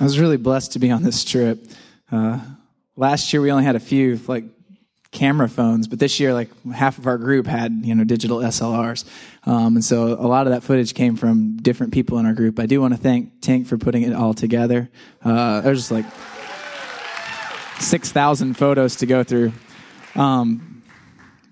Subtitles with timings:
[0.00, 1.66] I was really blessed to be on this trip.
[2.12, 2.38] Uh,
[2.96, 4.44] last year we only had a few like
[5.10, 9.04] camera phones, but this year like half of our group had you know digital SLRs,
[9.44, 12.60] um, and so a lot of that footage came from different people in our group.
[12.60, 14.88] I do want to thank Tank for putting it all together.
[15.24, 16.06] Uh, there's just like
[17.80, 19.52] six thousand photos to go through,
[20.14, 20.84] um,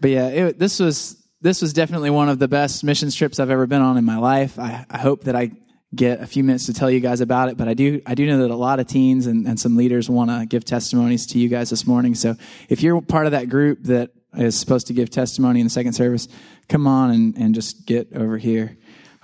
[0.00, 3.50] but yeah, it, this was this was definitely one of the best missions trips I've
[3.50, 4.56] ever been on in my life.
[4.56, 5.50] I, I hope that I
[5.94, 8.26] get a few minutes to tell you guys about it, but I do I do
[8.26, 11.38] know that a lot of teens and, and some leaders want to give testimonies to
[11.38, 12.14] you guys this morning.
[12.14, 12.34] So
[12.68, 15.92] if you're part of that group that is supposed to give testimony in the second
[15.92, 16.28] service,
[16.68, 18.76] come on and, and just get over here.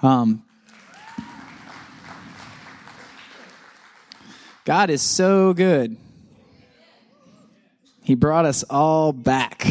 [0.02, 0.44] Um,
[4.64, 5.96] God is so good.
[8.04, 9.66] He brought us all back.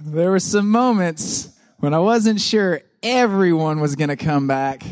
[0.00, 4.82] there were some moments when I wasn't sure everyone was going to come back.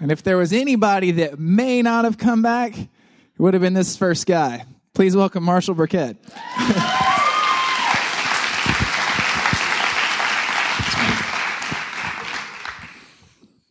[0.00, 2.88] And if there was anybody that may not have come back, it
[3.38, 4.64] would have been this first guy.
[4.94, 6.16] Please welcome Marshall Burkett.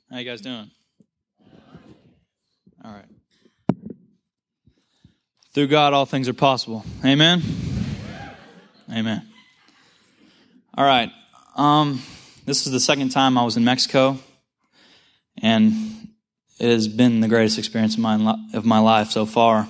[0.09, 0.70] How you guys doing?
[2.83, 3.05] All right.
[5.53, 6.83] Through God, all things are possible.
[7.05, 7.42] Amen.
[8.92, 9.28] Amen.
[10.78, 11.11] All right.
[11.55, 12.02] Um,
[12.52, 14.18] this is the second time I was in Mexico,
[15.42, 15.74] and
[16.60, 19.70] it has been the greatest experience of my of my life so far.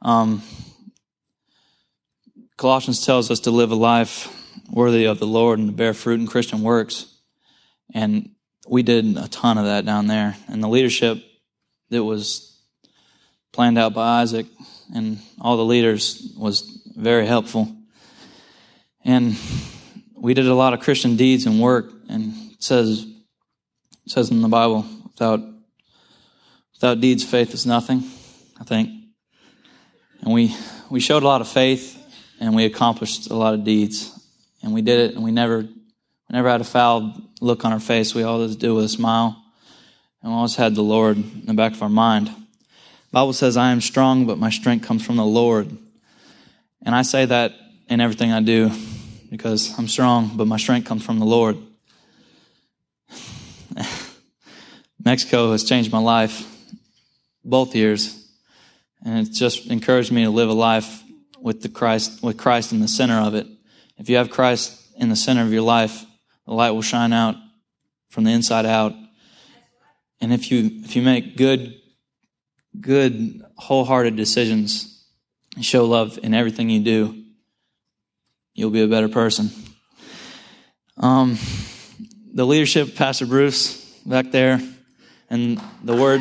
[0.00, 0.40] Um,
[2.56, 4.26] Colossians tells us to live a life
[4.70, 7.14] worthy of the Lord and to bear fruit in Christian works,
[7.92, 8.30] and
[8.66, 10.38] we did a ton of that down there.
[10.48, 11.22] And the leadership
[11.90, 12.58] that was
[13.52, 14.46] planned out by Isaac
[14.94, 16.62] and all the leaders was
[16.96, 17.70] very helpful.
[19.04, 19.36] And
[20.24, 23.06] we did a lot of Christian deeds and work, and says
[24.06, 25.40] says in the Bible, without
[26.72, 28.02] without deeds, faith is nothing.
[28.58, 28.88] I think,
[30.22, 30.56] and we
[30.88, 32.02] we showed a lot of faith,
[32.40, 34.18] and we accomplished a lot of deeds,
[34.62, 37.80] and we did it, and we never we never had a foul look on our
[37.80, 38.14] face.
[38.14, 39.36] We always do it with a smile,
[40.22, 42.28] and we always had the Lord in the back of our mind.
[42.28, 45.76] The Bible says, "I am strong, but my strength comes from the Lord,"
[46.80, 47.52] and I say that
[47.90, 48.70] in everything I do
[49.30, 51.56] because I'm strong, but my strength comes from the Lord.
[55.04, 56.46] Mexico has changed my life
[57.44, 58.26] both years,
[59.04, 61.02] and it's just encouraged me to live a life
[61.38, 63.46] with the Christ with Christ in the center of it.
[63.98, 66.04] If you have Christ in the center of your life,
[66.46, 67.36] the light will shine out
[68.08, 68.94] from the inside out.
[70.20, 71.74] And if you if you make good
[72.80, 75.04] good wholehearted decisions
[75.54, 77.23] and show love in everything you do,
[78.54, 79.50] you'll be a better person.
[80.96, 81.38] Um,
[82.32, 84.60] the leadership, Pastor Bruce back there,
[85.28, 86.20] and the word.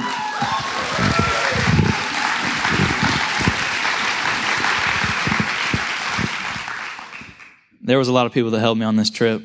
[7.82, 9.42] there was a lot of people that helped me on this trip,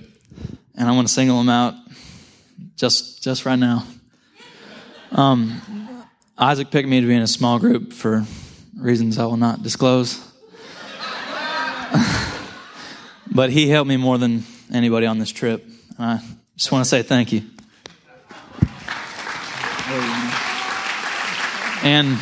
[0.76, 1.74] and I want to single them out
[2.76, 3.84] just just right now.
[5.12, 5.60] Um,
[6.36, 8.24] Isaac picked me to be in a small group for
[8.76, 10.27] reasons I will not disclose.
[13.38, 14.42] But he helped me more than
[14.74, 15.64] anybody on this trip.
[15.96, 16.20] I
[16.56, 17.42] just want to say thank you.
[21.84, 22.18] And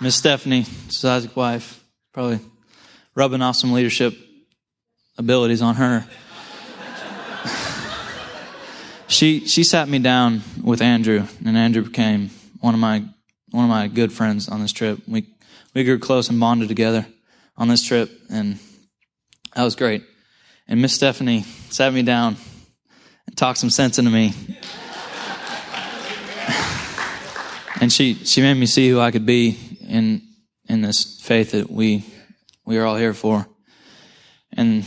[0.00, 1.84] Miss Stephanie, Isaac's wife,
[2.14, 2.40] probably
[3.14, 4.14] rubbing off some leadership
[5.18, 6.06] abilities on her.
[9.08, 12.30] she she sat me down with Andrew, and Andrew became
[12.62, 13.04] one of my
[13.50, 15.00] one of my good friends on this trip.
[15.06, 15.26] We
[15.74, 17.04] we grew close and bonded together
[17.58, 18.58] on this trip, and
[19.54, 20.04] that was great.
[20.66, 22.36] And Miss Stephanie sat me down
[23.26, 24.32] and talked some sense into me.
[27.80, 30.22] and she, she made me see who I could be in,
[30.68, 32.04] in this faith that we,
[32.64, 33.46] we are all here for.
[34.52, 34.84] And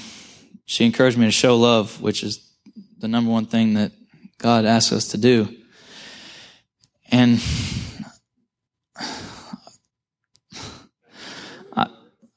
[0.66, 2.52] she encouraged me to show love, which is
[3.00, 3.92] the number one thing that
[4.38, 5.56] God asks us to do.
[7.10, 7.42] And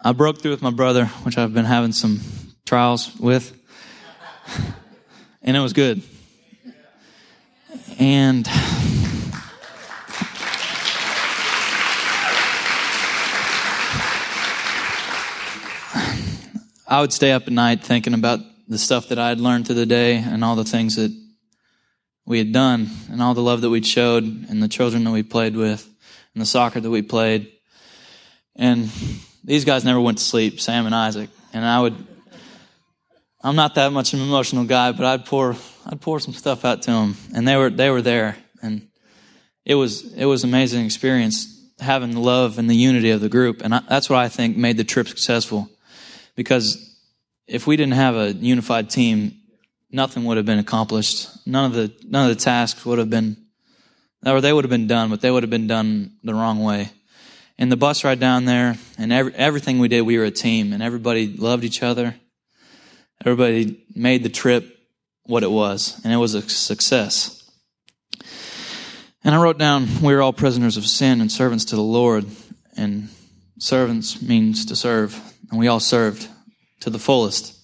[0.02, 2.20] I broke through with my brother, which I've been having some
[2.64, 3.55] trials with,
[5.43, 6.00] and it was good.
[7.99, 8.49] And
[16.88, 19.75] I would stay up at night thinking about the stuff that I had learned through
[19.75, 21.14] the day and all the things that
[22.25, 25.23] we had done and all the love that we'd showed and the children that we
[25.23, 25.87] played with
[26.35, 27.53] and the soccer that we played.
[28.56, 28.88] And
[29.44, 31.31] these guys never went to sleep, Sam and Isaac.
[31.52, 31.94] And I would,
[33.42, 35.56] I'm not that much of an emotional guy, but I'd pour,
[35.87, 37.16] I'd pour some stuff out to them.
[37.34, 38.37] And they were, they were there.
[38.62, 38.90] And,
[39.64, 41.46] it was it was an amazing experience
[41.78, 44.56] having the love and the unity of the group, and I, that's what I think
[44.56, 45.69] made the trip successful.
[46.34, 46.98] Because
[47.46, 49.36] if we didn't have a unified team,
[49.90, 51.28] nothing would have been accomplished.
[51.46, 53.36] None of the none of the tasks would have been,
[54.25, 56.90] or they would have been done, but they would have been done the wrong way.
[57.60, 60.72] And the bus ride down there, and every, everything we did, we were a team,
[60.72, 62.14] and everybody loved each other.
[63.22, 64.78] Everybody made the trip
[65.24, 67.36] what it was, and it was a success.
[69.22, 72.24] And I wrote down, we are all prisoners of sin and servants to the Lord.
[72.78, 73.10] And
[73.58, 75.20] servants means to serve.
[75.50, 76.26] And we all served
[76.80, 77.58] to the fullest.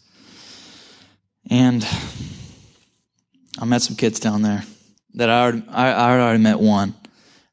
[1.49, 1.87] And
[3.59, 4.63] I met some kids down there
[5.15, 6.95] that I I, I already met one.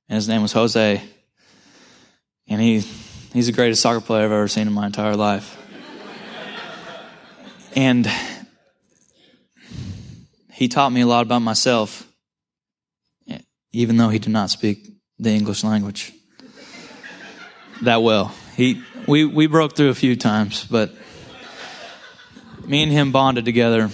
[0.10, 1.02] And his name was Jose.
[2.48, 2.80] And he,
[3.34, 5.58] he's the greatest soccer player I've ever seen in my entire life.
[7.76, 8.10] and
[10.52, 12.08] he taught me a lot about myself
[13.74, 14.88] even though he did not speak
[15.18, 16.14] the English language
[17.82, 18.34] that well.
[18.56, 20.94] He, we, we broke through a few times, but
[22.66, 23.90] me and him bonded together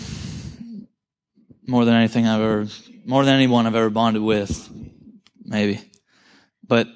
[1.65, 2.67] more than anything I've ever,
[3.05, 4.69] more than anyone I've ever bonded with,
[5.43, 5.79] maybe.
[6.67, 6.87] But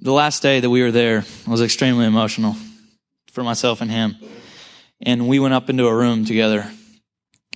[0.00, 2.56] the last day that we were there was extremely emotional
[3.32, 4.16] for myself and him.
[5.00, 6.70] And we went up into a room together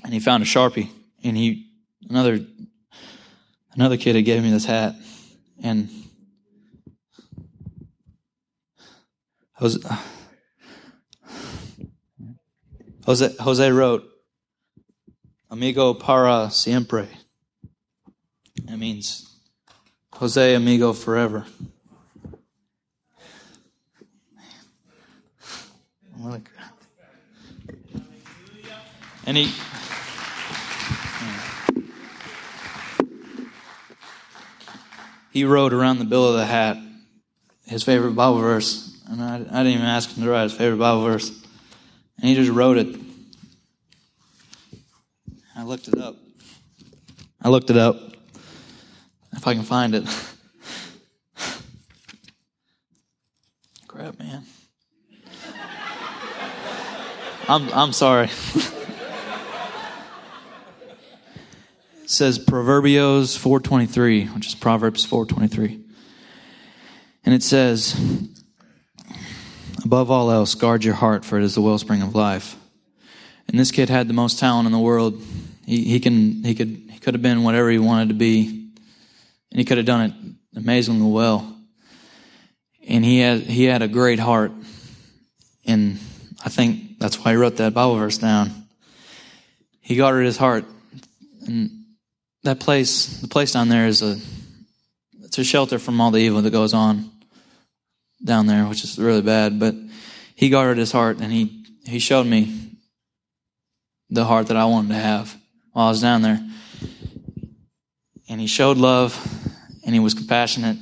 [0.04, 0.90] and he found a Sharpie
[1.24, 1.70] and he,
[2.08, 2.40] another
[3.74, 4.94] another kid had gave me this hat
[5.62, 5.88] and
[9.54, 9.78] Jose,
[13.06, 14.04] Jose, Jose wrote,
[15.50, 17.06] Amigo para siempre.
[18.56, 19.28] It means
[20.14, 21.46] Jose amigo forever.
[29.24, 29.52] And he
[35.30, 36.76] he wrote around the bill of the hat
[37.72, 39.00] his favorite Bible verse.
[39.08, 41.30] And I, I didn't even ask him to write his favorite Bible verse.
[42.18, 42.94] And he just wrote it.
[45.56, 46.16] I looked it up.
[47.40, 47.96] I looked it up.
[49.32, 50.04] If I can find it.
[53.88, 54.44] Crap, man.
[57.48, 58.30] I'm I'm sorry.
[62.02, 65.82] It says Proverbios 4:23, which is Proverbs 4:23.
[67.24, 67.96] And it says,
[69.84, 72.56] above all else, guard your heart, for it is the wellspring of life.
[73.48, 75.22] And this kid had the most talent in the world.
[75.66, 78.70] He, he can he could he could have been whatever he wanted to be,
[79.50, 81.56] and he could have done it amazingly well.
[82.86, 84.52] And he had he had a great heart,
[85.66, 85.98] and
[86.44, 88.68] I think that's why he wrote that Bible verse down.
[89.80, 90.64] He guarded his heart,
[91.44, 91.84] and
[92.44, 94.18] that place, the place down there is a,
[95.24, 97.10] it's a shelter from all the evil that goes on
[98.24, 99.58] down there, which is really bad.
[99.58, 99.74] But
[100.36, 102.70] he guarded his heart and he, he showed me
[104.08, 105.36] the heart that I wanted to have
[105.72, 106.40] while I was down there.
[108.28, 109.18] And he showed love
[109.84, 110.76] and he was compassionate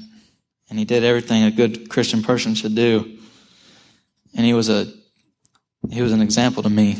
[0.68, 3.16] and he did everything a good Christian person should do.
[4.36, 4.99] And he was a,
[5.88, 6.98] he was an example to me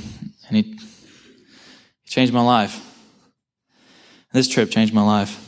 [0.49, 2.87] and he, he changed my life.
[4.33, 5.47] This trip changed my life.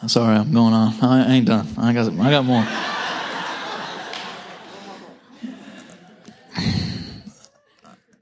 [0.00, 0.94] I'm sorry, I'm going on.
[1.02, 1.66] I ain't done.
[1.76, 2.66] I got, I got more.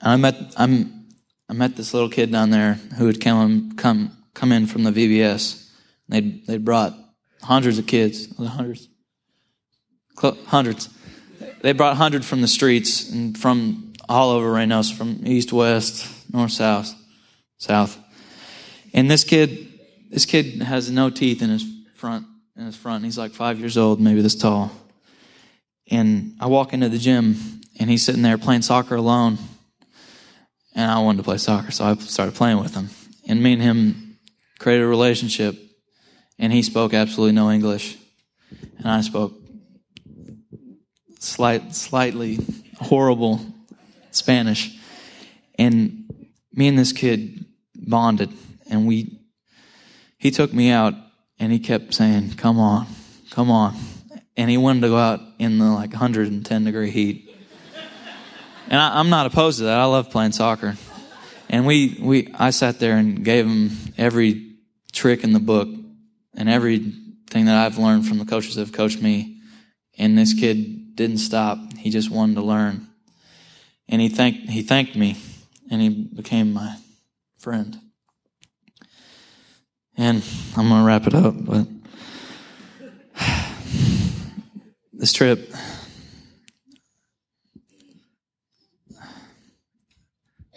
[0.01, 1.07] I met, I'm,
[1.49, 4.91] I met this little kid down there who had come, come, come in from the
[4.91, 5.71] VBS.
[6.09, 6.95] They'd, they'd brought
[7.43, 8.89] hundreds of kids, hundreds,
[10.47, 10.91] hundreds.
[11.65, 16.51] They brought 100 from the streets and from all over Reynosa, from east, west, north,
[16.51, 16.95] south,
[17.57, 17.99] south.
[18.93, 19.73] And this kid,
[20.11, 21.65] this kid has no teeth in his
[21.97, 23.07] front, in his front.
[23.07, 24.73] He's like five years old, maybe this tall.
[25.91, 29.39] And I walk into the gym and he's sitting there playing soccer alone.
[30.75, 32.91] And I wanted to play soccer, so I started playing with him.
[33.27, 34.19] And me and him
[34.59, 35.57] created a relationship.
[36.39, 37.97] And he spoke absolutely no English.
[38.81, 39.33] And I spoke
[41.25, 42.39] slight, slightly
[42.79, 43.41] horrible
[44.11, 44.77] Spanish.
[45.59, 48.31] And me and this kid bonded
[48.71, 49.21] and we,
[50.19, 50.95] he took me out
[51.39, 52.87] and he kept saying, come on,
[53.31, 53.75] come on.
[54.37, 57.31] And he wanted to go out in the like 110 degree heat.
[58.69, 59.79] And I, I'm not opposed to that.
[59.79, 60.77] I love playing soccer.
[61.49, 64.57] And we, we, I sat there and gave him every
[64.93, 65.69] trick in the book
[66.35, 69.34] and everything that I've learned from the coaches that have coached me.
[69.99, 71.59] And this kid didn't stop.
[71.77, 72.89] He just wanted to learn.
[73.89, 75.17] And he thanked, he thanked me
[75.71, 76.77] and he became my
[77.39, 77.79] friend.
[79.97, 80.25] And
[80.57, 81.67] I'm going to wrap it up, but
[84.93, 85.55] this trip,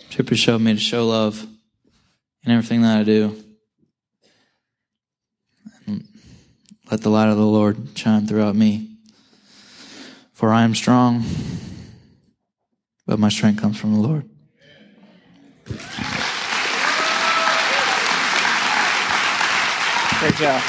[0.10, 1.46] trip has showed me to show love
[2.44, 3.44] in everything that I do.
[6.90, 8.87] Let the light of the Lord shine throughout me.
[10.38, 11.24] For I am strong,
[13.08, 14.30] but my strength comes from the Lord.
[20.20, 20.62] Great job.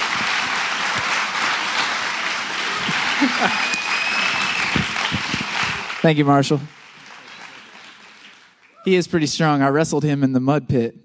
[6.00, 6.62] Thank you, Marshall.
[8.86, 9.60] He is pretty strong.
[9.60, 10.96] I wrestled him in the mud pit,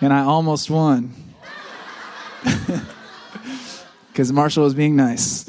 [0.00, 1.12] and I almost won.
[4.08, 5.43] Because Marshall was being nice.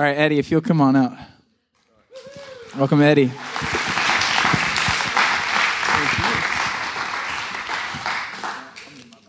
[0.00, 1.12] All right, Eddie, if you'll come on out.
[2.74, 3.26] Welcome, Eddie.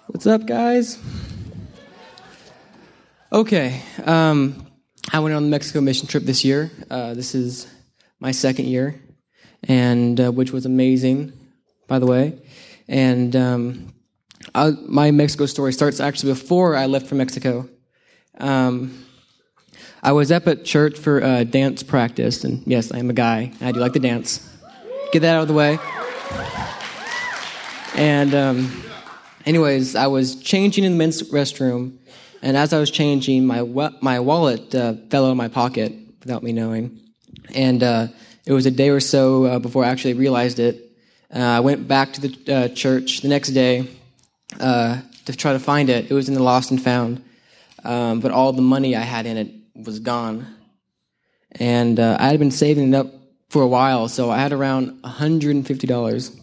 [0.07, 0.97] What's up, guys?
[3.33, 4.65] Okay, um,
[5.11, 6.71] I went on the Mexico mission trip this year.
[6.89, 7.67] Uh, this is
[8.21, 8.95] my second year,
[9.67, 11.33] and uh, which was amazing,
[11.89, 12.39] by the way.
[12.87, 13.93] And um,
[14.55, 17.67] I, my Mexico story starts actually before I left for Mexico.
[18.37, 19.07] Um,
[20.03, 23.53] I was up at church for uh, dance practice, and yes, I am a guy.
[23.61, 24.49] I do like to dance.
[25.11, 25.77] Get that out of the way.
[27.93, 28.83] And um,
[29.45, 31.97] anyways, I was changing in the men's restroom,
[32.41, 35.93] and as I was changing, my wa- my wallet uh, fell out of my pocket
[36.21, 36.99] without me knowing.
[37.53, 38.07] And uh,
[38.47, 40.97] it was a day or so uh, before I actually realized it.
[41.31, 43.87] Uh, I went back to the uh, church the next day
[44.57, 45.03] to
[45.37, 46.09] try to find it.
[46.09, 47.23] It was in the lost and found,
[47.83, 50.47] um, but all the money I had in it was gone.
[51.53, 53.07] And I had been saving it up
[53.49, 56.39] for a while, so I had around $150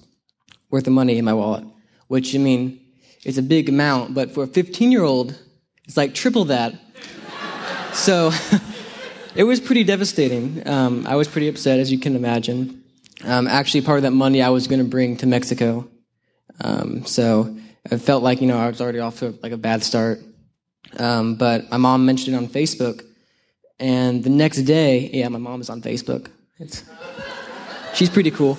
[0.71, 1.65] worth of money in my wallet,
[2.09, 2.81] which, I mean,
[3.25, 5.39] it's a big amount, but for a 15 year old,
[5.85, 6.75] it's like triple that.
[7.95, 8.31] so
[9.35, 10.67] it was pretty devastating.
[10.69, 12.85] Um, I was pretty upset, as you can imagine.
[13.25, 15.89] Um, actually, part of that money I was going to bring to Mexico.
[16.61, 17.57] Um, so
[17.91, 20.21] I felt like, you know, I was already off to like a bad start.
[20.97, 23.05] Um, but my mom mentioned it on Facebook.
[23.81, 26.29] And the next day, yeah, my mom is on Facebook.
[26.59, 26.85] It's,
[27.95, 28.59] she's pretty cool.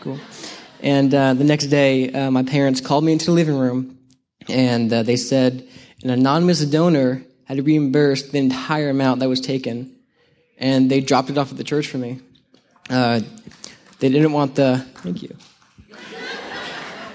[0.00, 0.18] Cool.
[0.80, 3.98] And uh, the next day, uh, my parents called me into the living room,
[4.48, 5.66] and uh, they said
[6.02, 9.94] an anonymous donor had reimbursed the entire amount that was taken,
[10.58, 12.20] and they dropped it off at the church for me.
[12.90, 13.20] Uh,
[14.00, 15.36] they didn't want the thank you.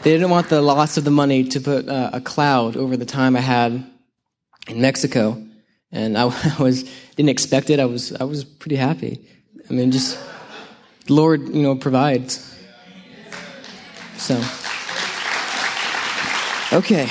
[0.03, 3.05] They didn't want the loss of the money to put uh, a cloud over the
[3.05, 3.85] time I had
[4.67, 5.43] in Mexico,
[5.91, 6.25] and I,
[6.59, 6.83] was
[7.15, 7.79] didn't expect it.
[7.79, 9.25] I was I was pretty happy.
[9.69, 10.17] I mean, just
[11.09, 12.43] Lord, you know, provides.
[14.17, 14.35] So,
[16.73, 17.07] okay.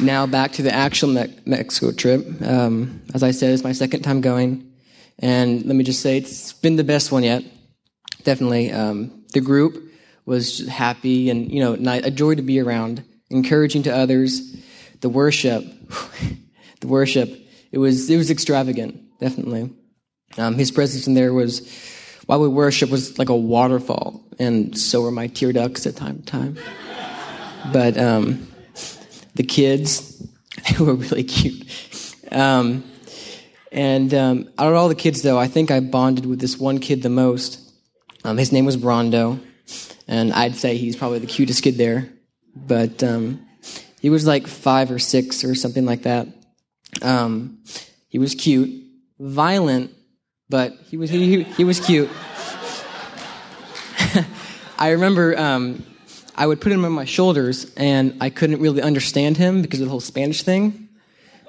[0.00, 2.26] Now back to the actual Me- Mexico trip.
[2.42, 4.72] Um, as I said, it's my second time going,
[5.18, 7.44] and let me just say it's been the best one yet.
[8.24, 9.80] Definitely, um, the group
[10.26, 14.56] was happy and you know a joy to be around, encouraging to others.
[15.00, 15.64] The worship,
[16.80, 17.30] the worship,
[17.72, 19.00] it was it was extravagant.
[19.20, 19.70] Definitely,
[20.38, 21.68] um, his presence in there was
[22.26, 26.18] while we worship was like a waterfall, and so were my tear ducts at time
[26.18, 26.56] to time.
[27.72, 28.48] But um,
[29.34, 30.26] the kids,
[30.68, 31.66] they were really cute.
[32.30, 32.84] Um,
[33.72, 36.78] and um, out of all the kids, though, I think I bonded with this one
[36.78, 37.60] kid the most.
[38.24, 39.40] Um, his name was Brondo,
[40.06, 42.08] and I'd say he's probably the cutest kid there.
[42.54, 43.44] But um,
[44.00, 46.28] he was like five or six or something like that.
[47.02, 47.58] Um,
[48.08, 48.84] he was cute,
[49.18, 49.92] violent,
[50.48, 52.08] but he was he, he was cute.
[54.78, 55.84] I remember um,
[56.36, 59.86] I would put him on my shoulders, and I couldn't really understand him because of
[59.86, 60.88] the whole Spanish thing.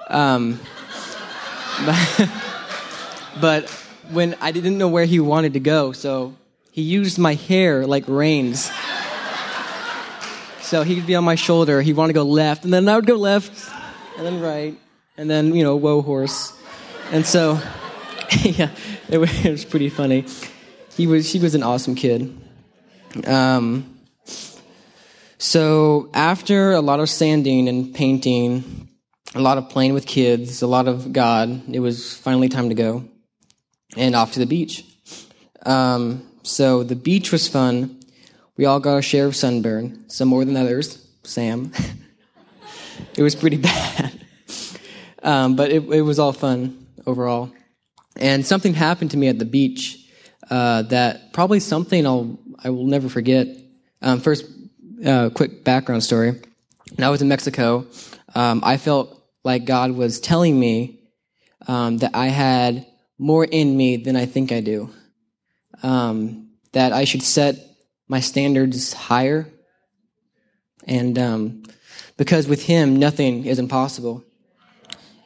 [0.07, 0.59] Um,
[1.85, 2.29] but,
[3.41, 3.69] but
[4.11, 6.35] when I didn't know where he wanted to go, so
[6.71, 8.71] he used my hair like reins.
[10.61, 11.81] So he'd be on my shoulder.
[11.81, 13.71] He'd want to go left, and then I would go left,
[14.17, 14.77] and then right,
[15.17, 16.53] and then you know, whoa horse.
[17.11, 17.59] And so,
[18.41, 18.71] yeah,
[19.09, 20.25] it was, pretty funny.
[20.95, 22.35] He was he was an awesome kid.
[23.25, 23.99] Um,
[25.37, 28.89] so after a lot of sanding and painting,
[29.33, 32.75] a lot of playing with kids, a lot of God, it was finally time to
[32.75, 33.05] go
[33.95, 34.85] and off to the beach.
[35.65, 37.99] Um, so the beach was fun.
[38.57, 41.05] We all got a share of sunburn, some more than others.
[41.23, 41.71] Sam.
[43.17, 44.24] it was pretty bad.
[45.25, 47.51] Um, but it, it, was all fun overall.
[48.15, 50.07] And something happened to me at the beach
[50.51, 53.47] uh, that probably something I'll I will never forget.
[54.01, 54.45] Um, first,
[55.05, 56.31] uh, quick background story.
[56.31, 57.87] when I was in Mexico,
[58.33, 60.99] um, I felt like God was telling me
[61.67, 62.85] um, that I had
[63.17, 64.89] more in me than I think I do.
[65.83, 67.57] Um, that I should set
[68.07, 69.47] my standards higher.
[70.87, 71.63] And um,
[72.17, 74.23] because with Him, nothing is impossible.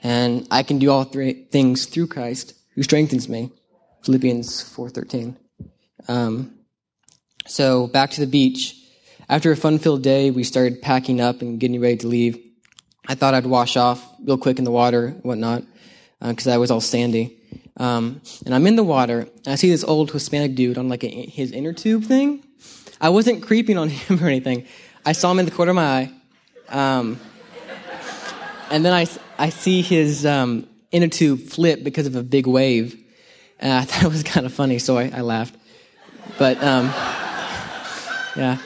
[0.04, 3.52] And I can do all three things through Christ who strengthens me.
[4.04, 5.36] Philippians 4.13.
[6.08, 6.56] Um,
[7.46, 8.76] so back to the beach.
[9.28, 12.38] After a fun-filled day, we started packing up and getting ready to leave.
[13.08, 15.64] I thought I'd wash off real quick in the water and whatnot
[16.22, 17.38] because uh, I was all sandy.
[17.78, 21.04] Um, and I'm in the water, and I see this old Hispanic dude on like
[21.04, 22.44] a, his inner tube thing.
[23.00, 24.66] I wasn't creeping on him or anything.
[25.06, 26.12] I saw him in the corner of my eye.
[26.70, 27.20] Um,
[28.70, 29.08] and then I,
[29.40, 33.02] I see his um, inner tube flip because of a big wave.
[33.60, 35.56] And I thought it was kind of funny, so I, I laughed.
[36.38, 36.86] But, um,
[38.36, 38.58] yeah.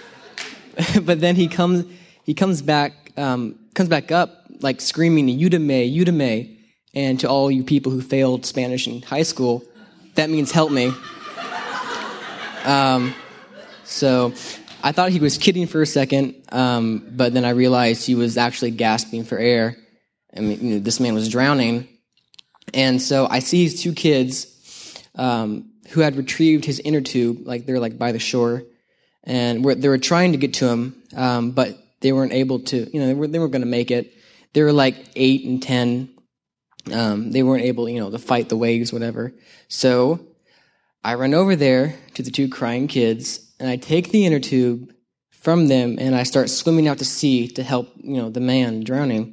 [1.04, 1.86] but then he comes,
[2.24, 6.58] he comes back, um, comes back up, like screaming, Udame, Udame.
[6.96, 9.64] And to all you people who failed Spanish in high school,
[10.16, 10.92] that means help me.
[12.66, 13.14] Um,
[13.84, 14.34] so
[14.82, 18.38] I thought he was kidding for a second, um, but then I realized he was
[18.38, 19.78] actually gasping for air.
[20.36, 21.88] I mean, you know, this man was drowning.
[22.74, 24.48] And so I see these two kids
[25.16, 28.64] um, who had retrieved his inner tube, like they're like by the shore,
[29.24, 32.90] and they were trying to get to him, um, but they weren't able to.
[32.92, 34.14] You know, they were they were going to make it.
[34.54, 36.10] They were like eight and ten.
[36.92, 39.34] Um, they weren't able, you know, to fight the waves, whatever.
[39.70, 40.20] So
[41.04, 44.94] I run over there to the two crying kids, and I take the inner tube
[45.32, 48.84] from them, and I start swimming out to sea to help, you know, the man
[48.84, 49.33] drowning.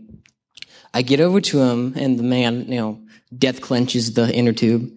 [0.92, 3.00] I get over to him, and the man, you know,
[3.36, 4.90] death clenches the inner tube,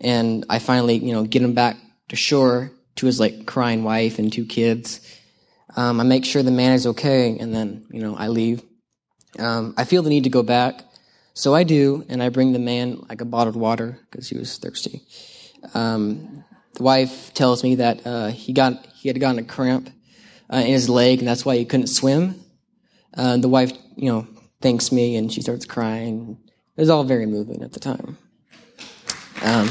[0.00, 1.76] and I finally, you know, get him back
[2.08, 5.00] to shore to his like crying wife and two kids.
[5.76, 8.62] Um, I make sure the man is okay, and then, you know, I leave.
[9.38, 10.82] Um, I feel the need to go back,
[11.34, 14.58] so I do, and I bring the man like a bottled water because he was
[14.58, 15.02] thirsty.
[15.74, 19.90] Um, the wife tells me that uh, he got he had gotten a cramp
[20.52, 22.40] uh, in his leg, and that's why he couldn't swim.
[23.14, 24.26] Uh, the wife, you know,
[24.60, 26.38] thanks me, and she starts crying.
[26.76, 28.18] It was all very moving at the time.
[29.42, 29.68] Um,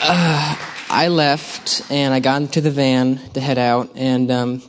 [0.00, 0.56] uh,
[0.90, 4.62] I left and I got into the van to head out, and um,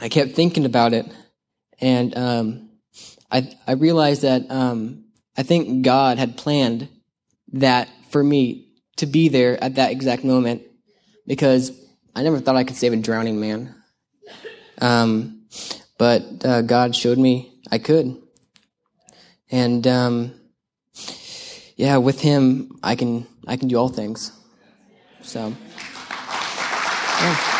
[0.00, 1.06] I kept thinking about it,
[1.80, 2.70] and um,
[3.30, 5.04] I I realized that um,
[5.36, 6.88] I think God had planned
[7.54, 10.62] that for me to be there at that exact moment
[11.26, 11.72] because
[12.14, 13.74] I never thought I could save a drowning man.
[14.80, 15.46] Um,
[15.98, 18.16] but uh, God showed me I could.
[19.50, 20.34] And um,
[21.76, 24.32] yeah, with Him, I can I can do all things.
[25.22, 25.54] So.
[27.20, 27.54] Yeah.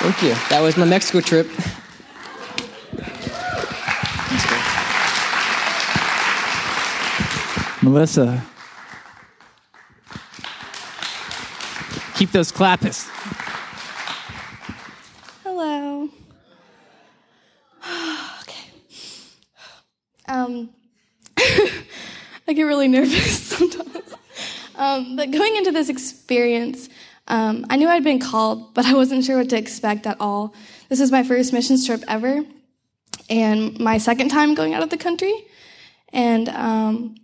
[0.00, 0.34] Thank you.
[0.48, 1.46] That was my Mexico trip.
[7.82, 8.44] Melissa.
[12.20, 13.08] Keep those clappers.
[15.42, 16.06] Hello.
[18.42, 18.70] okay.
[20.28, 20.68] Um,
[21.38, 24.14] I get really nervous sometimes.
[24.74, 26.90] Um, but going into this experience,
[27.26, 30.54] um, I knew I'd been called, but I wasn't sure what to expect at all.
[30.90, 32.44] This is my first missions trip ever,
[33.30, 35.32] and my second time going out of the country.
[36.12, 37.14] And um,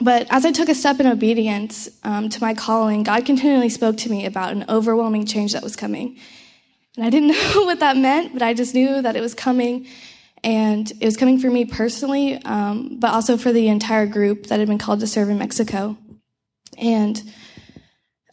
[0.00, 3.96] but as I took a step in obedience um, to my calling, God continually spoke
[3.98, 6.18] to me about an overwhelming change that was coming.
[6.96, 9.86] And I didn't know what that meant, but I just knew that it was coming.
[10.42, 14.58] And it was coming for me personally, um, but also for the entire group that
[14.58, 15.96] had been called to serve in Mexico.
[16.76, 17.22] And,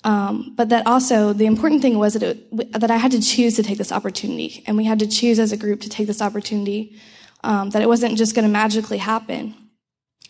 [0.03, 3.55] um, but that also, the important thing was that, it, that I had to choose
[3.55, 4.63] to take this opportunity.
[4.67, 6.97] And we had to choose as a group to take this opportunity,
[7.43, 9.55] um, that it wasn't just going to magically happen.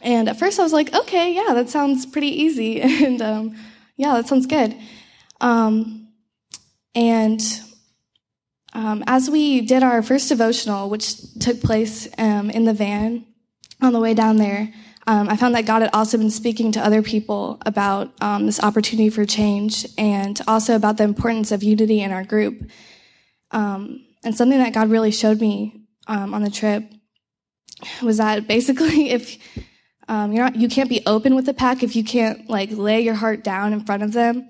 [0.02, 2.82] And at first I was like, okay, yeah, that sounds pretty easy.
[3.06, 3.56] and um,
[3.98, 4.76] yeah, that sounds good.
[5.40, 6.10] Um,
[6.96, 7.42] and
[8.74, 13.26] um, as we did our first devotional, which took place um, in the van
[13.82, 14.74] on the way down there,
[15.08, 18.62] um, I found that God had also been speaking to other people about um, this
[18.62, 22.70] opportunity for change and also about the importance of unity in our group.
[23.52, 26.84] and something that God really showed me on the trip
[28.02, 29.38] was that basically if
[30.12, 33.00] um, you're not, you can't be open with the pack if you can't like lay
[33.00, 34.50] your heart down in front of them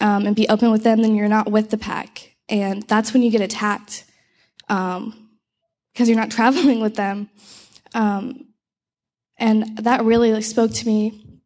[0.00, 1.00] um, and be open with them.
[1.00, 4.04] Then you're not with the pack, and that's when you get attacked
[4.68, 5.30] um,
[5.92, 7.30] because you're not traveling with them.
[7.94, 8.48] Um,
[9.38, 11.40] and that really like, spoke to me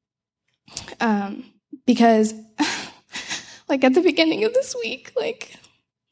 [1.03, 1.45] um,
[1.85, 2.33] because
[3.69, 5.13] like at the beginning of this week.
[5.15, 5.59] Like, it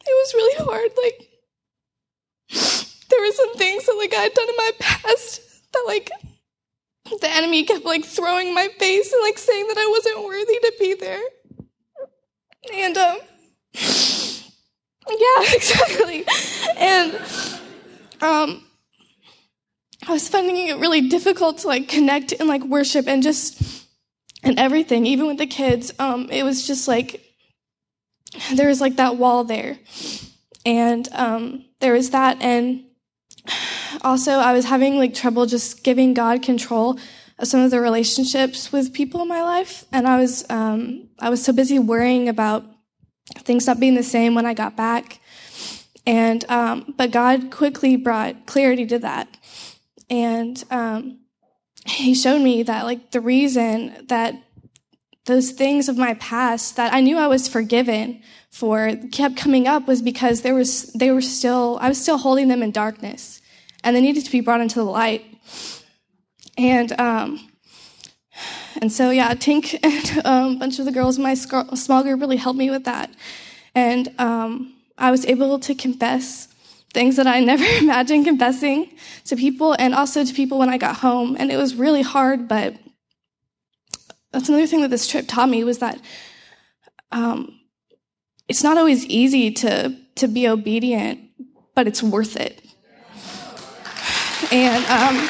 [0.07, 0.91] was really hard.
[1.03, 1.29] Like,
[3.09, 5.41] there were some things that like I had done in my past
[5.73, 6.11] that like
[7.21, 10.73] the enemy kept like throwing my face and like saying that I wasn't worthy to
[10.79, 11.23] be there.
[12.73, 13.19] And um
[15.09, 16.25] yeah, exactly.
[16.77, 17.15] And
[18.21, 18.65] um
[20.07, 23.87] I was finding it really difficult to like connect and like worship and just
[24.43, 25.93] and everything, even with the kids.
[25.99, 27.21] Um it was just like
[28.55, 29.79] there was like that wall there.
[30.65, 32.85] And um there was that and
[34.03, 36.99] also I was having like trouble just giving God control
[37.39, 41.31] of some of the relationships with people in my life, and I was um, I
[41.31, 42.65] was so busy worrying about
[43.41, 45.21] things not being the same when I got back,
[46.07, 49.29] and um, but God quickly brought clarity to that,
[50.09, 51.19] and um,
[51.87, 54.35] He showed me that like the reason that
[55.25, 59.87] those things of my past that I knew I was forgiven for kept coming up
[59.87, 63.42] was because there was they were still I was still holding them in darkness
[63.85, 65.25] and they needed to be brought into the light.
[66.57, 67.53] And um,
[68.81, 72.21] and so yeah, Tink and um, a bunch of the girls in my small group
[72.21, 73.11] really helped me with that,
[73.75, 76.49] and um, I was able to confess
[76.93, 78.91] things that I never imagined confessing
[79.25, 81.37] to people, and also to people when I got home.
[81.39, 82.77] And it was really hard, but
[84.33, 86.01] that's another thing that this trip taught me was that
[87.11, 87.59] um,
[88.49, 91.21] it's not always easy to to be obedient,
[91.75, 92.62] but it's worth it.
[94.53, 95.29] And um,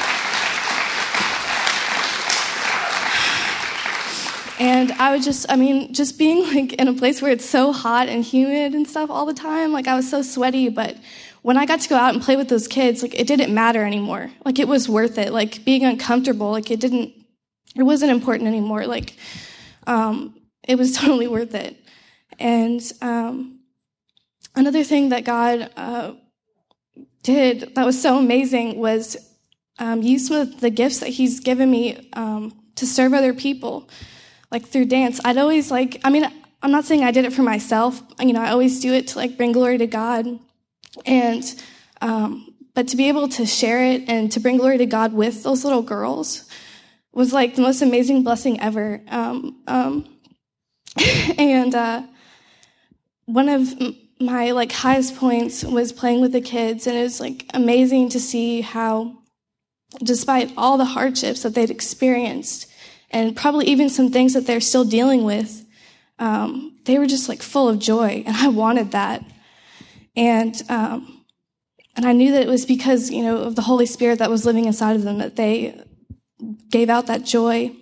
[4.59, 7.71] and I would just, I mean, just being like in a place where it's so
[7.71, 10.97] hot and humid and stuff all the time, like I was so sweaty, but
[11.41, 13.85] when I got to go out and play with those kids, like it didn't matter
[13.85, 14.29] anymore.
[14.45, 15.33] Like it was worth it.
[15.33, 17.13] Like being uncomfortable, like it didn't,
[17.75, 18.85] it wasn't important anymore.
[18.87, 19.15] Like,
[19.87, 21.77] um, it was totally worth it.
[22.39, 23.59] And, um,
[24.55, 26.13] another thing that God, uh,
[27.23, 29.17] did that was so amazing was
[29.79, 33.89] um, use some of the gifts that he's given me um, to serve other people,
[34.51, 35.19] like through dance.
[35.25, 36.25] I'd always like, I mean,
[36.61, 38.01] I'm not saying I did it for myself.
[38.19, 40.27] You know, I always do it to like bring glory to God,
[41.05, 41.43] and
[42.01, 45.43] um, but to be able to share it and to bring glory to God with
[45.43, 46.45] those little girls
[47.13, 49.01] was like the most amazing blessing ever.
[49.07, 50.05] Um, um,
[51.37, 52.03] and uh,
[53.25, 53.73] one of
[54.23, 58.19] my like highest points was playing with the kids and it was like amazing to
[58.19, 59.17] see how
[60.03, 62.71] despite all the hardships that they'd experienced
[63.11, 65.65] and probably even some things that they're still dealing with
[66.19, 69.23] um, they were just like full of joy and i wanted that.
[70.15, 71.25] And um,
[71.95, 74.45] and i knew that it was because you know of the holy spirit that was
[74.45, 75.81] living inside of them that they
[76.69, 77.75] gave out that joy.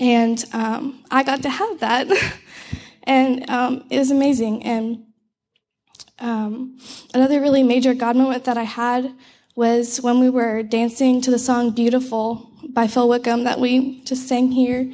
[0.00, 2.08] And um, i got to have that.
[3.04, 4.62] And um, it was amazing.
[4.62, 5.04] And
[6.22, 6.78] um,
[7.12, 9.12] another really major God moment that I had
[9.54, 14.28] was when we were dancing to the song Beautiful by Phil Wickham that we just
[14.28, 14.90] sang here.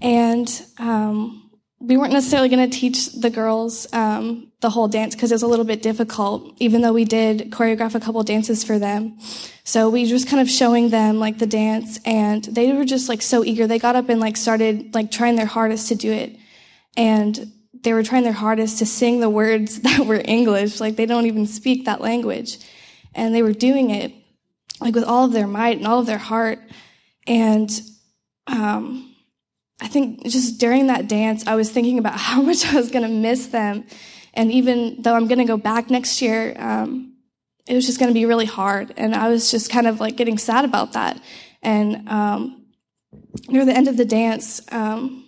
[0.00, 5.32] And um, we weren't necessarily going to teach the girls um, the whole dance because
[5.32, 8.78] it was a little bit difficult, even though we did choreograph a couple dances for
[8.78, 9.18] them.
[9.64, 13.22] So we just kind of showing them like the dance and they were just like
[13.22, 13.66] so eager.
[13.66, 16.36] They got up and like started like trying their hardest to do it.
[16.96, 17.52] And
[17.86, 21.26] they were trying their hardest to sing the words that were English, like they don't
[21.26, 22.58] even speak that language.
[23.14, 24.12] And they were doing it
[24.80, 26.58] like with all of their might and all of their heart.
[27.28, 27.70] And
[28.48, 29.14] um,
[29.80, 33.04] I think just during that dance, I was thinking about how much I was going
[33.04, 33.84] to miss them.
[34.34, 37.14] And even though I'm going to go back next year, um,
[37.68, 38.94] it was just going to be really hard.
[38.96, 41.20] And I was just kind of like getting sad about that.
[41.62, 42.66] And um,
[43.48, 45.25] near the end of the dance, um,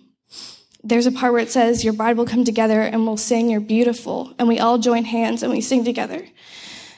[0.83, 3.59] there's a part where it says, Your bride will come together and we'll sing You're
[3.59, 4.33] beautiful.
[4.39, 6.25] And we all join hands and we sing together.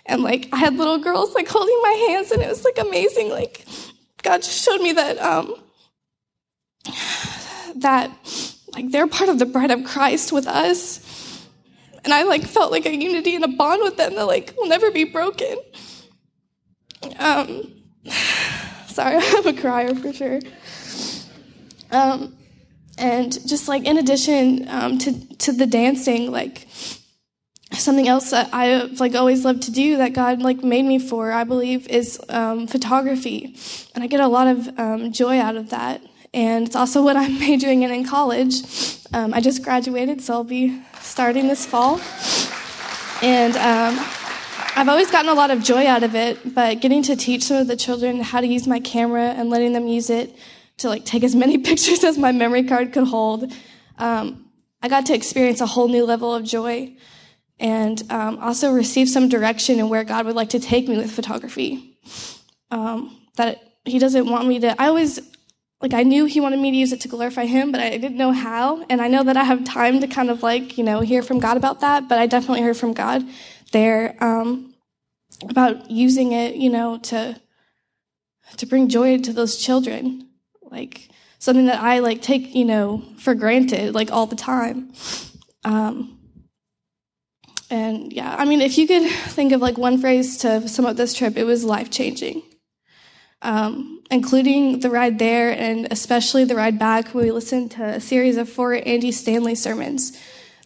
[0.05, 3.29] And like, I had little girls like holding my hands and it was like amazing.
[3.29, 3.65] Like,
[4.23, 5.55] God just showed me that, um,
[7.75, 8.11] that
[8.73, 11.47] like they're part of the bride of Christ with us.
[12.03, 14.67] And I like felt like a unity and a bond with them that like will
[14.67, 15.57] never be broken.
[17.17, 17.73] Um,
[18.87, 20.39] sorry, I'm a crier for sure.
[21.91, 22.37] Um,
[23.01, 26.67] and just like in addition um, to to the dancing, like
[27.73, 31.31] something else that I've like always loved to do that God like made me for,
[31.31, 33.55] I believe, is um, photography,
[33.95, 36.01] and I get a lot of um, joy out of that.
[36.33, 38.53] And it's also what I'm majoring in in college.
[39.13, 41.99] Um, I just graduated, so I'll be starting this fall.
[43.21, 44.05] And um,
[44.75, 47.57] I've always gotten a lot of joy out of it, but getting to teach some
[47.57, 50.33] of the children how to use my camera and letting them use it
[50.77, 53.51] to like take as many pictures as my memory card could hold.
[53.97, 56.95] Um, I got to experience a whole new level of joy
[57.59, 61.11] and um, also receive some direction in where God would like to take me with
[61.11, 61.97] photography.
[62.71, 65.19] Um, that He doesn't want me to, I always,
[65.79, 68.17] like, I knew He wanted me to use it to glorify Him, but I didn't
[68.17, 68.83] know how.
[68.89, 71.39] And I know that I have time to kind of like, you know, hear from
[71.39, 73.23] God about that, but I definitely heard from God
[73.71, 74.73] there um,
[75.47, 77.39] about using it, you know, to
[78.57, 80.27] to bring joy to those children.
[80.71, 81.09] Like,
[81.41, 84.93] something that I like take, you know, for granted like all the time.
[85.63, 86.19] Um,
[87.71, 90.97] and yeah, I mean, if you could think of like one phrase to sum up
[90.97, 92.43] this trip, it was life changing.
[93.41, 97.99] Um, including the ride there and especially the ride back when we listened to a
[97.99, 100.15] series of four Andy Stanley sermons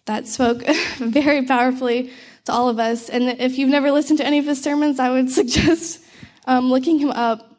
[0.08, 0.62] that spoke
[0.98, 2.12] very powerfully
[2.44, 3.08] to all of us.
[3.08, 6.04] And if you've never listened to any of his sermons, I would suggest
[6.48, 7.50] um, looking him up.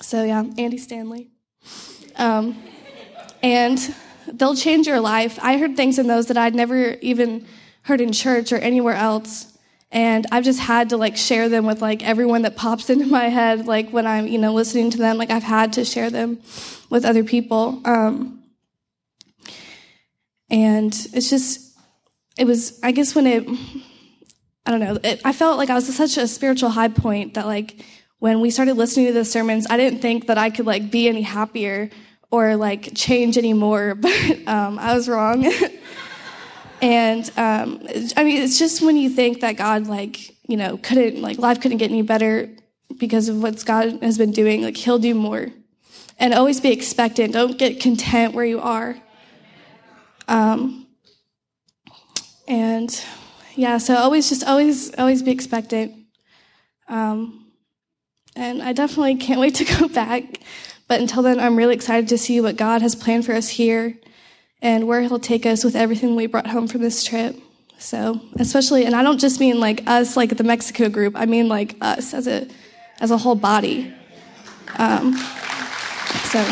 [0.00, 1.32] So yeah, Andy Stanley.
[2.20, 2.62] Um,
[3.42, 3.78] and
[4.32, 5.38] they'll change your life.
[5.42, 7.46] I heard things in those that I'd never even
[7.82, 9.46] heard in church or anywhere else.
[9.90, 13.28] And I've just had to like share them with like everyone that pops into my
[13.28, 16.38] head, like when I'm, you know, listening to them, like I've had to share them
[16.90, 17.80] with other people.
[17.84, 18.42] Um,
[20.50, 21.78] and it's just,
[22.38, 23.48] it was, I guess when it,
[24.66, 27.34] I don't know, it, I felt like I was at such a spiritual high point
[27.34, 27.82] that like
[28.18, 31.08] when we started listening to the sermons, I didn't think that I could like be
[31.08, 31.90] any happier
[32.30, 35.52] or like change anymore, but um, I was wrong.
[36.82, 41.20] and um, I mean, it's just when you think that God like you know couldn't
[41.20, 42.48] like life couldn't get any better
[42.98, 45.48] because of what God has been doing, like He'll do more.
[46.18, 47.32] And always be expectant.
[47.32, 48.94] Don't get content where you are.
[50.28, 50.86] Um,
[52.46, 53.04] and
[53.54, 55.94] yeah, so always just always always be expectant.
[56.88, 57.46] Um,
[58.36, 60.40] and I definitely can't wait to go back.
[60.90, 63.96] But until then, I'm really excited to see what God has planned for us here
[64.60, 67.36] and where He'll take us with everything we brought home from this trip.
[67.78, 71.14] So, especially, and I don't just mean like us, like the Mexico group.
[71.14, 72.48] I mean like us as a
[72.98, 73.94] as a whole body.
[74.78, 75.16] Um,
[76.24, 76.44] so.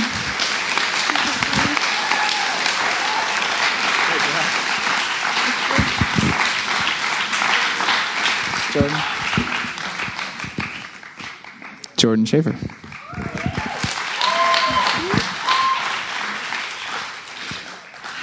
[8.73, 8.99] Jordan.
[11.97, 12.88] Jordan Schaefer.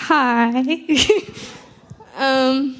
[0.08, 0.52] Hi.
[2.16, 2.76] um,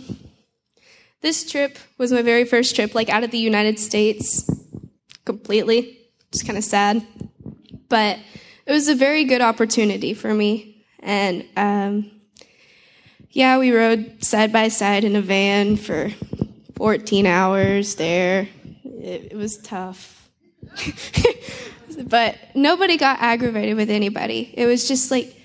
[1.22, 4.48] this trip was my very first trip, like out of the United States,
[5.26, 5.98] completely.
[6.32, 7.04] Just kind of sad,
[7.90, 8.20] but
[8.68, 10.86] it was a very good opportunity for me.
[11.00, 12.12] And um,
[13.32, 16.12] yeah, we rode side by side in a van for
[16.76, 18.48] 14 hours there.
[18.84, 20.30] It, it was tough.
[22.06, 24.54] but nobody got aggravated with anybody.
[24.56, 25.36] It was just like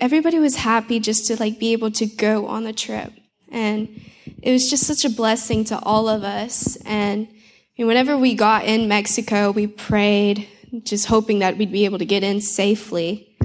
[0.00, 3.12] everybody was happy just to like be able to go on the trip.
[3.50, 4.00] And
[4.42, 6.76] it was just such a blessing to all of us.
[6.84, 7.28] And
[7.76, 10.48] whenever we got in Mexico, we prayed,
[10.84, 13.36] just hoping that we'd be able to get in safely.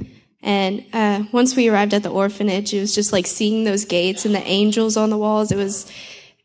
[0.42, 4.24] And uh, once we arrived at the orphanage, it was just like seeing those gates
[4.24, 5.50] and the angels on the walls.
[5.50, 5.90] It was,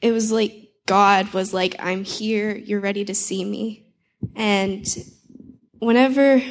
[0.01, 2.56] it was like God was like, "I'm here.
[2.56, 3.86] You're ready to see me."
[4.36, 4.86] And
[5.80, 6.41] whenever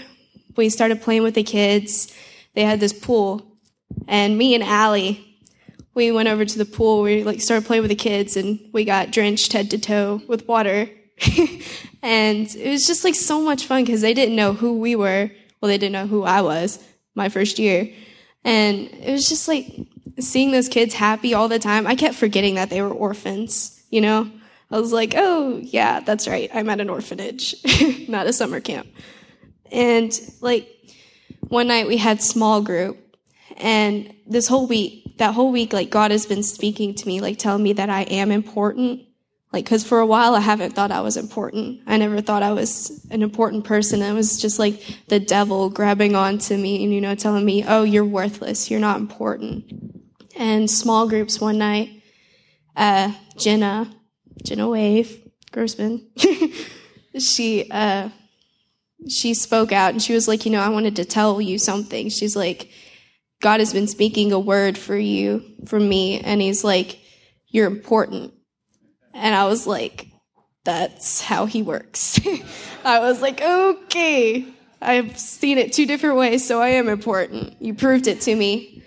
[0.56, 2.14] we started playing with the kids,
[2.54, 3.58] they had this pool,
[4.06, 5.26] and me and Allie,
[5.94, 7.02] we went over to the pool.
[7.02, 10.48] We like started playing with the kids, and we got drenched head to toe with
[10.48, 10.88] water.
[12.02, 15.30] and it was just like so much fun because they didn't know who we were.
[15.60, 16.82] Well, they didn't know who I was
[17.14, 17.92] my first year.
[18.44, 19.66] And it was just like
[20.18, 21.86] seeing those kids happy all the time.
[21.86, 24.30] I kept forgetting that they were orphans, you know?
[24.70, 26.48] I was like, oh, yeah, that's right.
[26.54, 27.56] I'm at an orphanage,
[28.08, 28.86] not a summer camp.
[29.72, 30.68] And like
[31.50, 32.96] one night we had small group
[33.56, 37.38] and this whole week, that whole week, like God has been speaking to me, like
[37.38, 39.02] telling me that I am important.
[39.52, 41.82] Like, cause for a while I haven't thought I was important.
[41.88, 44.00] I never thought I was an important person.
[44.00, 47.82] It was just like the devil grabbing onto me and, you know, telling me, oh,
[47.82, 48.70] you're worthless.
[48.70, 49.64] You're not important.
[50.36, 51.90] And small groups one night,
[52.76, 53.90] uh, Jenna,
[54.44, 56.08] Jenna Wave Grossman,
[57.18, 58.10] she, uh,
[59.08, 62.08] she spoke out and she was like, you know, I wanted to tell you something.
[62.08, 62.70] She's like,
[63.40, 66.20] God has been speaking a word for you, for me.
[66.20, 67.00] And he's like,
[67.48, 68.34] you're important.
[69.14, 70.08] And I was like,
[70.64, 72.20] that's how he works.
[72.84, 74.46] I was like, okay,
[74.80, 77.56] I've seen it two different ways, so I am important.
[77.60, 78.82] You proved it to me.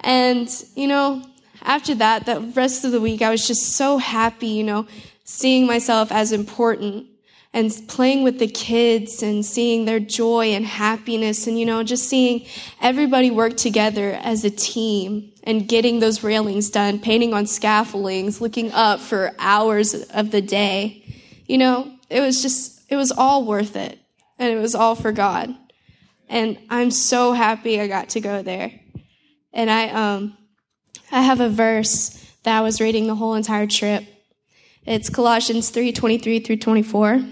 [0.00, 1.24] And, you know,
[1.62, 4.86] after that, the rest of the week, I was just so happy, you know,
[5.24, 7.06] seeing myself as important.
[7.52, 12.08] And playing with the kids and seeing their joy and happiness and, you know, just
[12.08, 12.46] seeing
[12.80, 18.70] everybody work together as a team and getting those railings done, painting on scaffoldings, looking
[18.72, 21.02] up for hours of the day.
[21.46, 23.98] You know, it was just, it was all worth it.
[24.38, 25.52] And it was all for God.
[26.28, 28.72] And I'm so happy I got to go there.
[29.52, 30.36] And I, um,
[31.10, 32.10] I have a verse
[32.42, 34.04] that I was reading the whole entire trip.
[34.84, 37.24] It's Colossians 3 23 through 24.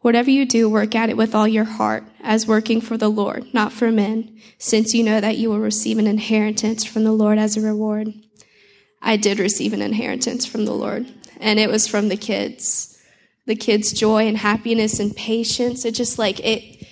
[0.00, 3.52] Whatever you do, work at it with all your heart, as working for the Lord,
[3.52, 7.38] not for men, since you know that you will receive an inheritance from the Lord
[7.38, 8.14] as a reward.
[9.02, 11.06] I did receive an inheritance from the Lord,
[11.38, 12.98] and it was from the kids.
[13.46, 15.84] The kids' joy and happiness and patience.
[15.84, 16.86] It just like it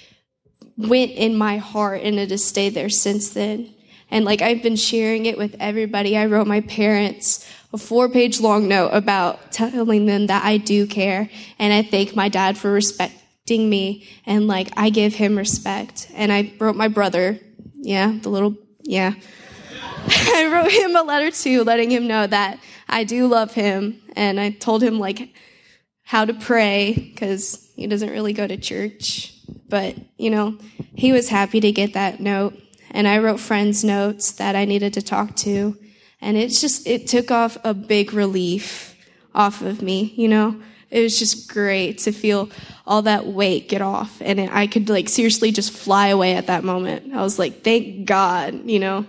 [0.76, 3.74] went in my heart, and it has stayed there since then.
[4.10, 6.16] And like I've been sharing it with everybody.
[6.16, 10.86] I wrote my parents a four page long note about telling them that I do
[10.86, 11.28] care.
[11.58, 14.08] And I thank my dad for respecting me.
[14.24, 16.10] And like I give him respect.
[16.14, 17.38] And I wrote my brother.
[17.74, 19.14] Yeah, the little, yeah.
[20.08, 24.00] I wrote him a letter too, letting him know that I do love him.
[24.16, 25.34] And I told him like
[26.02, 29.34] how to pray because he doesn't really go to church.
[29.68, 30.56] But, you know,
[30.94, 32.58] he was happy to get that note
[32.90, 35.76] and I wrote friends notes that I needed to talk to.
[36.20, 38.96] And it's just, it took off a big relief
[39.34, 40.60] off of me, you know?
[40.90, 42.48] It was just great to feel
[42.86, 44.22] all that weight get off.
[44.22, 47.12] And I could like seriously just fly away at that moment.
[47.12, 49.06] I was like, thank God, you know?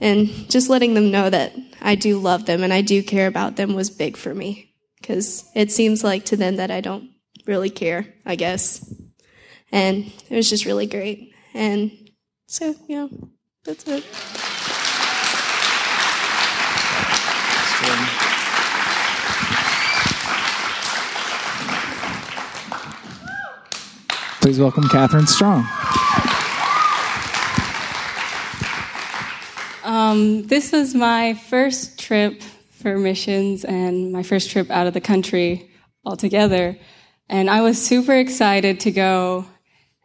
[0.00, 3.56] And just letting them know that I do love them and I do care about
[3.56, 4.72] them was big for me.
[5.02, 7.10] Cause it seems like to them that I don't
[7.46, 8.88] really care, I guess.
[9.72, 11.32] And it was just really great.
[11.54, 12.01] And
[12.52, 13.08] so, yeah,
[13.64, 14.04] that's it.
[24.42, 25.66] Please welcome Catherine Strong.
[29.82, 35.00] Um, this was my first trip for missions and my first trip out of the
[35.00, 35.70] country
[36.04, 36.78] altogether.
[37.30, 39.46] And I was super excited to go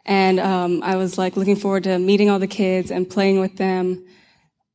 [0.08, 3.58] and um, I was like looking forward to meeting all the kids and playing with
[3.58, 4.06] them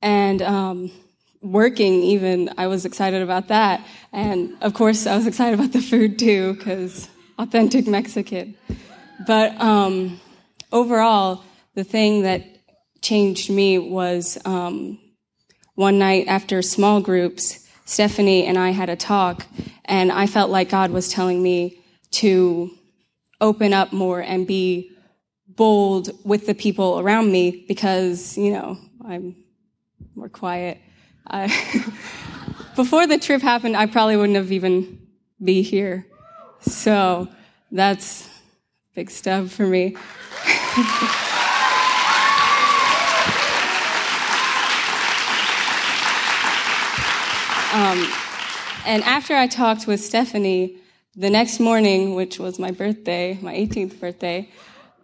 [0.03, 0.93] and um,
[1.41, 2.51] working even.
[2.59, 3.85] I was excited about that.
[4.13, 8.55] And of course, I was excited about the food too, because authentic Mexican.
[9.27, 10.21] But um,
[10.71, 11.43] overall,
[11.75, 12.45] the thing that
[13.01, 14.99] changed me was um,
[15.75, 19.47] one night after small groups, Stephanie and I had a talk,
[19.87, 21.79] and I felt like God was telling me
[22.13, 22.71] to
[23.41, 24.92] open up more and be
[25.57, 29.37] bold with the people around me because, you know, I'm
[30.15, 30.79] more quiet.
[31.27, 31.47] I,
[32.77, 35.07] before the trip happened, I probably wouldn't have even
[35.43, 36.07] be here.
[36.61, 37.29] So
[37.71, 38.29] that's
[38.95, 39.97] big step for me.
[47.73, 48.07] um,
[48.85, 50.79] and after I talked with Stephanie,
[51.15, 54.49] the next morning, which was my birthday, my 18th birthday,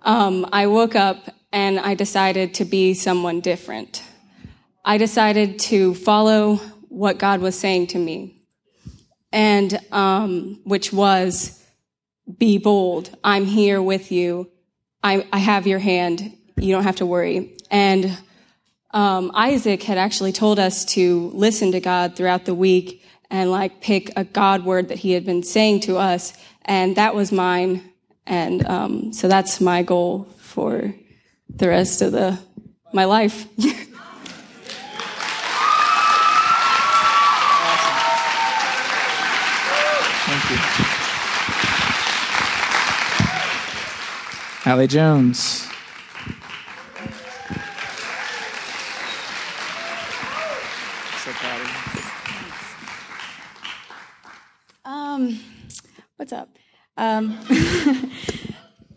[0.02, 4.02] um, I woke up and I decided to be someone different.
[4.84, 6.56] I decided to follow
[6.88, 8.42] what God was saying to me,
[9.32, 11.62] and um, which was,
[12.38, 13.16] "Be bold.
[13.22, 14.50] I'm here with you.
[15.02, 16.32] I, I have your hand.
[16.56, 18.16] You don't have to worry." And
[18.92, 23.82] um, Isaac had actually told us to listen to God throughout the week and like
[23.82, 26.32] pick a God word that He had been saying to us,
[26.64, 27.92] and that was mine
[28.28, 30.94] and um, so that's my goal for
[31.48, 32.38] the rest of the
[32.92, 33.46] my life.
[40.30, 40.58] Thank you.
[44.70, 45.66] Allie Jones.
[54.84, 55.40] Um,
[56.16, 56.57] what's up?
[56.98, 57.38] Um,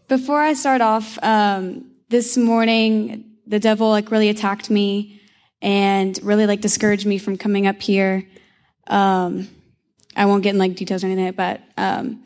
[0.07, 5.21] before I start off, um, this morning the devil like really attacked me
[5.61, 8.27] and really like discouraged me from coming up here.
[8.87, 9.47] Um,
[10.15, 12.23] I won't get in like details or anything, but um,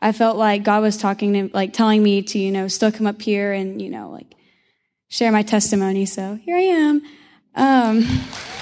[0.00, 3.06] I felt like God was talking to like telling me to you know still come
[3.06, 4.34] up here and you know like
[5.08, 6.06] share my testimony.
[6.06, 7.02] So here I am.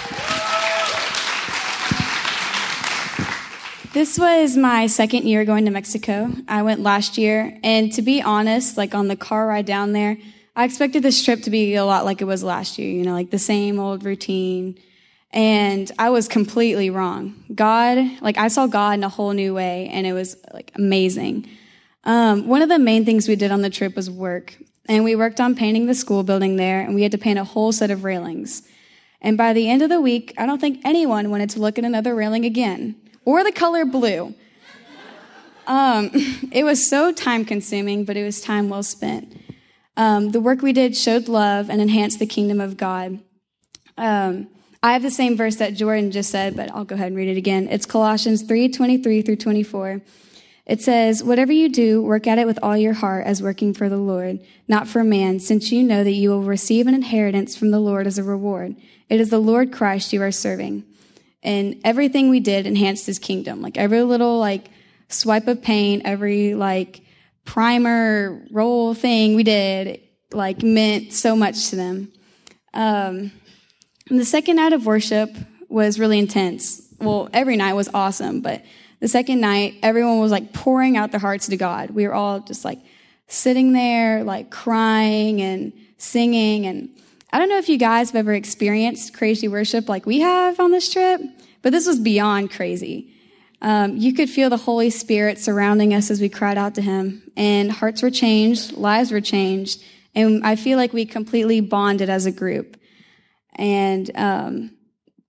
[3.96, 6.30] This was my second year going to Mexico.
[6.46, 10.18] I went last year, and to be honest, like on the car ride down there,
[10.54, 13.14] I expected this trip to be a lot like it was last year, you know,
[13.14, 14.78] like the same old routine.
[15.30, 17.42] And I was completely wrong.
[17.54, 21.48] God, like I saw God in a whole new way, and it was like amazing.
[22.04, 24.58] Um, one of the main things we did on the trip was work.
[24.90, 27.44] And we worked on painting the school building there, and we had to paint a
[27.44, 28.62] whole set of railings.
[29.22, 31.84] And by the end of the week, I don't think anyone wanted to look at
[31.86, 32.94] another railing again,
[33.26, 34.34] or the color blue.
[35.66, 36.10] Um,
[36.52, 39.38] it was so time consuming, but it was time well spent.
[39.98, 43.20] Um, the work we did showed love and enhanced the kingdom of God.
[43.98, 44.48] Um,
[44.82, 47.28] I have the same verse that Jordan just said, but I'll go ahead and read
[47.28, 47.68] it again.
[47.68, 50.00] It's Colossians 3 23 through 24.
[50.66, 53.88] It says, Whatever you do, work at it with all your heart as working for
[53.88, 57.70] the Lord, not for man, since you know that you will receive an inheritance from
[57.70, 58.76] the Lord as a reward.
[59.08, 60.84] It is the Lord Christ you are serving.
[61.46, 63.62] And everything we did enhanced his kingdom.
[63.62, 64.68] Like every little like
[65.08, 67.02] swipe of paint, every like
[67.44, 70.00] primer roll thing we did,
[70.32, 72.12] like meant so much to them.
[72.74, 73.32] Um,
[74.10, 75.30] the second night of worship
[75.68, 76.82] was really intense.
[77.00, 78.64] Well, every night was awesome, but
[79.00, 81.90] the second night, everyone was like pouring out their hearts to God.
[81.90, 82.80] We were all just like
[83.28, 86.66] sitting there, like crying and singing.
[86.66, 86.90] And
[87.32, 90.70] I don't know if you guys have ever experienced crazy worship like we have on
[90.70, 91.20] this trip,
[91.66, 93.12] but this was beyond crazy.
[93.60, 97.28] Um, you could feel the Holy Spirit surrounding us as we cried out to Him,
[97.36, 99.82] and hearts were changed, lives were changed,
[100.14, 102.76] and I feel like we completely bonded as a group.
[103.56, 104.76] And um,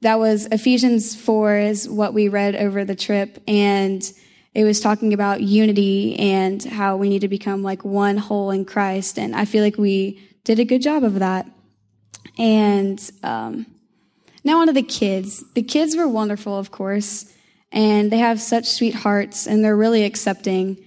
[0.01, 3.41] that was Ephesians 4 is what we read over the trip.
[3.47, 4.03] And
[4.53, 8.63] it was talking about unity and how we need to become like one whole in
[8.63, 9.17] Christ.
[9.17, 11.49] And I feel like we did a good job of that.
[12.37, 13.65] And um,
[14.47, 15.43] now on to the kids.
[15.53, 17.31] The kids were wonderful, of course,
[17.71, 20.83] and they have such sweet hearts and they're really accepting.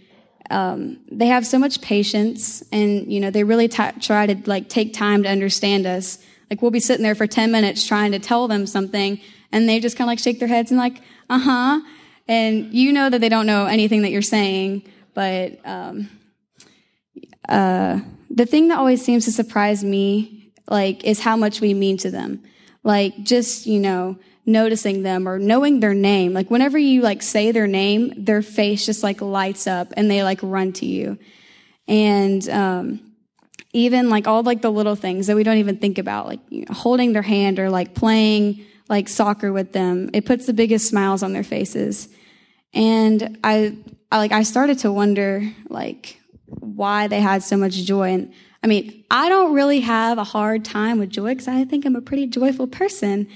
[0.50, 4.68] Um, they have so much patience and, you know, they really t- try to like
[4.68, 6.18] take time to understand us.
[6.50, 9.20] Like we'll be sitting there for 10 minutes trying to tell them something
[9.52, 11.80] and they just kind of like shake their heads and like, uh huh.
[12.26, 14.82] And you know that they don't know anything that you're saying,
[15.14, 16.08] but, um,
[17.48, 18.00] uh,
[18.30, 22.10] the thing that always seems to surprise me, like, is how much we mean to
[22.10, 22.42] them.
[22.82, 26.32] Like, just, you know, noticing them or knowing their name.
[26.32, 30.22] Like, whenever you, like, say their name, their face just, like, lights up and they,
[30.22, 31.18] like, run to you.
[31.86, 33.10] And, um,
[33.72, 36.64] even like all like the little things that we don't even think about, like you
[36.64, 40.10] know, holding their hand or like playing like soccer with them.
[40.12, 42.08] It puts the biggest smiles on their faces.
[42.74, 43.76] And I,
[44.10, 48.10] I like, I started to wonder like why they had so much joy.
[48.10, 51.84] And I mean, I don't really have a hard time with joy because I think
[51.84, 53.28] I'm a pretty joyful person.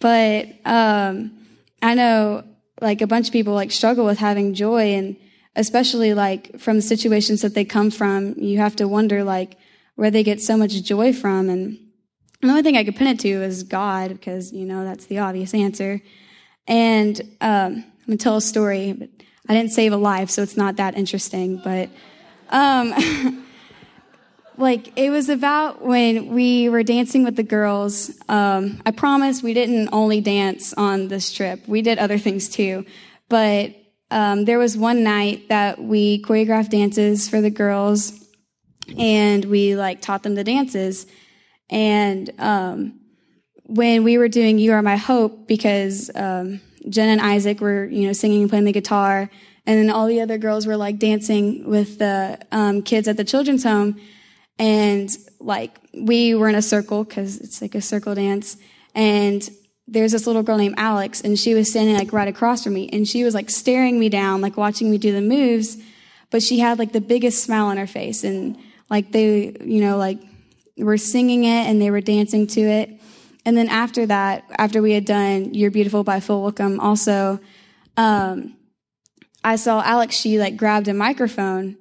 [0.00, 1.32] But, um,
[1.82, 2.44] I know
[2.80, 5.16] like a bunch of people like struggle with having joy and
[5.54, 9.56] especially like from the situations that they come from, you have to wonder like,
[10.00, 11.50] where they get so much joy from.
[11.50, 11.78] And
[12.40, 15.18] the only thing I could pin it to is God, because, you know, that's the
[15.18, 16.00] obvious answer.
[16.66, 19.10] And um, I'm going to tell a story, but
[19.46, 21.60] I didn't save a life, so it's not that interesting.
[21.62, 21.90] But,
[22.48, 22.94] um,
[24.60, 28.10] like, it was about when we were dancing with the girls.
[28.28, 32.84] Um, I promise we didn't only dance on this trip, we did other things too.
[33.28, 33.74] But
[34.10, 38.20] um, there was one night that we choreographed dances for the girls
[38.98, 41.06] and we like taught them the dances.
[41.68, 43.00] And um,
[43.64, 48.06] when we were doing "You Are My Hope," because um, Jen and Isaac were you
[48.06, 49.30] know singing and playing the guitar,
[49.66, 53.24] and then all the other girls were like dancing with the um, kids at the
[53.24, 54.00] children's home,
[54.60, 58.58] and like we were in a circle because it's like a circle dance,
[58.94, 59.48] and
[59.88, 62.88] there's this little girl named Alex, and she was standing like right across from me,
[62.92, 65.78] and she was like staring me down, like watching me do the moves,
[66.30, 68.58] but she had like the biggest smile on her face, and
[68.90, 70.20] like they, you know, like
[70.76, 72.90] were singing it and they were dancing to it.
[73.46, 77.40] And then after that, after we had done You're Beautiful by Phil Wickham, also,
[77.96, 78.56] um,
[79.42, 81.78] I saw Alex, she like grabbed a microphone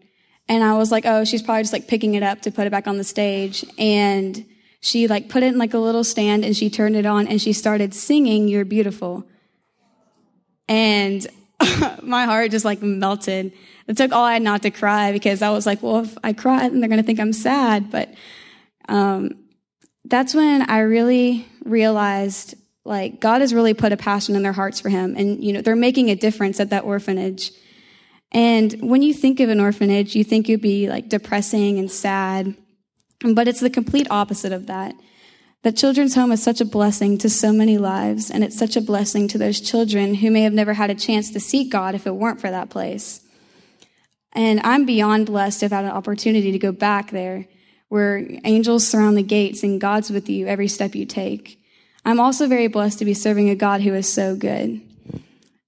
[0.50, 2.72] and I was like, oh, she's probably just like picking it up to put it
[2.72, 3.64] back on the stage.
[3.78, 4.44] And
[4.82, 7.40] she like put it in like a little stand and she turned it on and
[7.40, 9.28] she started singing You're Beautiful.
[10.68, 11.26] And
[12.02, 13.54] my heart just like melted.
[13.88, 16.34] It took all I had not to cry because I was like, well, if I
[16.34, 17.92] cry, then they're going to think I'm sad.
[17.92, 18.14] But
[18.88, 19.38] um,
[20.06, 24.80] that's when I really realized like God has really put a passion in their hearts
[24.80, 27.52] for Him, and you know they're making a difference at that orphanage.
[28.32, 32.56] And when you think of an orphanage, you think it'd be like depressing and sad,
[33.34, 34.94] but it's the complete opposite of that.
[35.62, 38.82] The children's home is such a blessing to so many lives, and it's such a
[38.82, 42.08] blessing to those children who may have never had a chance to seek God if
[42.08, 43.22] it weren't for that place.
[44.34, 47.46] And I'm beyond blessed to have had an opportunity to go back there
[47.90, 51.62] where angels surround the gates and God's with you every step you take.
[52.06, 54.82] I'm also very blessed to be serving a God who is so good.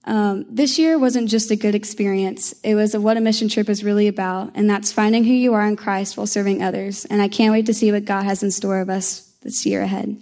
[0.04, 2.54] Um, this year wasn't just a good experience.
[2.64, 5.66] It was what a mission trip is really about, and that's finding who you are
[5.66, 7.06] in Christ while serving others.
[7.06, 9.82] And I can't wait to see what God has in store of us this year
[9.84, 10.18] ahead.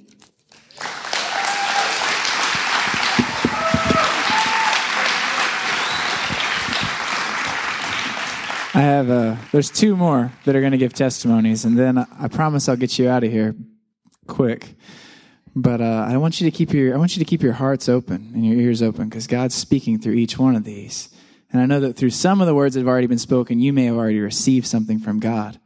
[8.72, 12.28] I have uh, there's two more that are going to give testimonies, and then I
[12.28, 13.56] promise I'll get you out of here
[14.28, 14.76] quick.
[15.62, 17.90] But uh, I want you to keep your I want you to keep your hearts
[17.90, 21.10] open and your ears open because God's speaking through each one of these.
[21.52, 23.74] And I know that through some of the words that have already been spoken, you
[23.74, 25.60] may have already received something from God.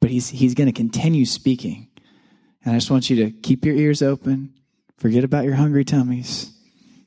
[0.00, 1.88] But He's He's going to continue speaking.
[2.64, 4.54] And I just want you to keep your ears open,
[4.96, 6.52] forget about your hungry tummies,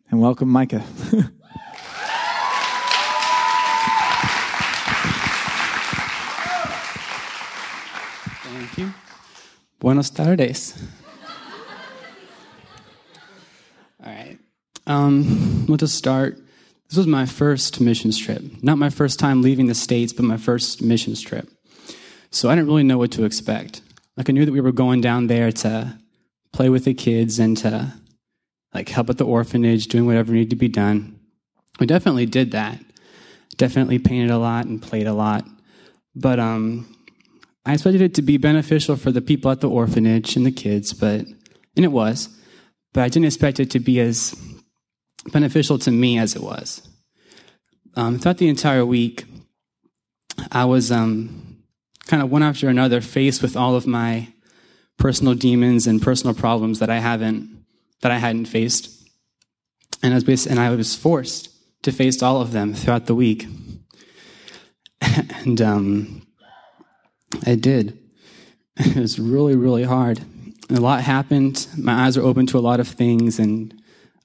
[0.09, 0.79] and welcome Micah.
[8.43, 8.93] Thank you.
[9.79, 10.81] Buenos tardes.
[14.03, 14.39] All right.
[14.91, 16.37] Um, well, to start,
[16.89, 18.43] this was my first missions trip.
[18.61, 21.47] Not my first time leaving the States, but my first missions trip.
[22.29, 23.81] So I didn't really know what to expect.
[24.17, 25.97] Like, I knew that we were going down there to
[26.51, 27.93] play with the kids and to
[28.73, 31.19] like help at the orphanage, doing whatever needed to be done.
[31.79, 32.77] We definitely did that.
[33.55, 35.45] Definitely painted a lot and played a lot.
[36.15, 36.93] But um,
[37.65, 40.91] I expected it to be beneficial for the people at the orphanage and the kids,
[40.91, 41.21] but
[41.77, 42.27] and it was.
[42.91, 44.35] But I didn't expect it to be as
[45.31, 46.87] beneficial to me as it was.
[47.95, 49.25] Um, throughout the entire week,
[50.51, 51.63] I was um,
[52.07, 54.27] kind of one after another faced with all of my
[54.97, 57.49] personal demons and personal problems that I haven't
[58.01, 58.89] that I hadn't faced,
[60.01, 61.49] and I was and I was forced
[61.83, 63.47] to face all of them throughout the week,
[65.01, 66.21] and um,
[67.45, 67.97] I did.
[68.77, 70.21] It was really really hard.
[70.69, 71.67] a lot happened.
[71.77, 73.80] My eyes were open to a lot of things, and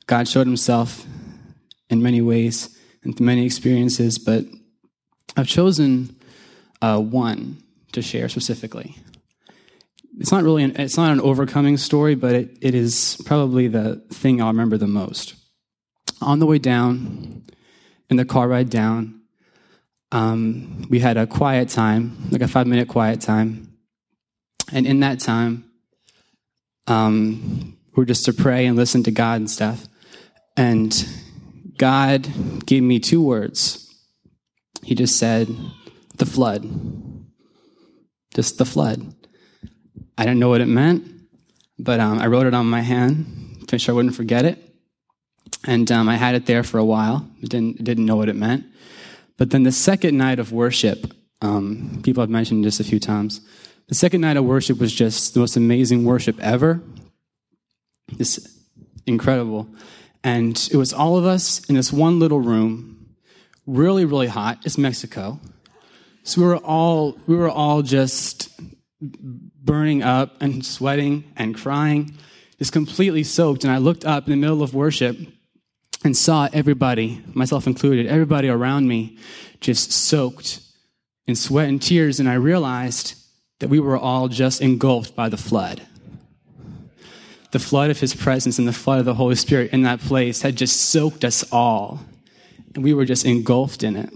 [0.06, 1.04] God showed Himself
[1.90, 4.18] in many ways and through many experiences.
[4.18, 4.44] But
[5.36, 6.16] I've chosen
[6.82, 8.96] uh, one to share specifically
[10.18, 13.96] it's not really an, it's not an overcoming story, but it, it is probably the
[14.10, 15.34] thing I'll remember the most.
[16.20, 17.44] On the way down,
[18.08, 19.20] in the car ride down,
[20.12, 23.76] um, we had a quiet time, like a five minute quiet time,
[24.72, 25.64] and in that time,
[26.86, 29.86] um, we are just to pray and listen to God and stuff.
[30.56, 31.08] And
[31.76, 32.28] God
[32.66, 33.94] gave me two words.
[34.82, 35.48] He just said,
[36.16, 36.64] "The flood."
[38.34, 39.14] Just the flood.
[40.18, 41.04] I didn't know what it meant,
[41.78, 44.62] but um, I wrote it on my hand to make sure I wouldn't forget it.
[45.64, 47.28] And um, I had it there for a while.
[47.42, 48.64] I didn't, didn't know what it meant.
[49.36, 53.40] But then the second night of worship, um, people have mentioned this a few times.
[53.88, 56.82] The second night of worship was just the most amazing worship ever.
[58.16, 58.60] This
[59.06, 59.68] incredible.
[60.26, 63.14] And it was all of us in this one little room,
[63.64, 64.58] really, really hot.
[64.64, 65.38] It's Mexico.
[66.24, 68.50] So we were all we were all just
[69.00, 72.18] burning up and sweating and crying,
[72.58, 73.62] just completely soaked.
[73.62, 75.16] And I looked up in the middle of worship
[76.02, 79.18] and saw everybody, myself included, everybody around me
[79.60, 80.58] just soaked
[81.28, 82.18] in sweat and tears.
[82.18, 83.14] And I realized
[83.60, 85.82] that we were all just engulfed by the flood.
[87.52, 90.42] The flood of his presence and the flood of the Holy Spirit in that place
[90.42, 92.00] had just soaked us all.
[92.74, 94.12] And we were just engulfed in it.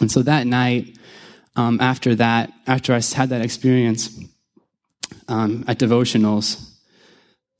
[0.00, 0.96] And so that night,
[1.56, 4.18] um, after that, after I had that experience,
[5.28, 6.72] um, at devotionals,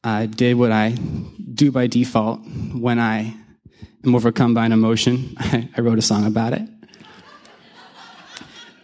[0.05, 2.41] I did what I do by default
[2.75, 3.35] when I
[4.05, 5.35] am overcome by an emotion.
[5.39, 6.69] I, I wrote a song about it.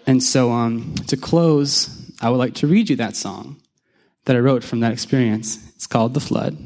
[0.06, 3.60] And so, um, to close, I would like to read you that song
[4.24, 5.67] that I wrote from that experience.
[5.78, 6.58] It's called The Flood.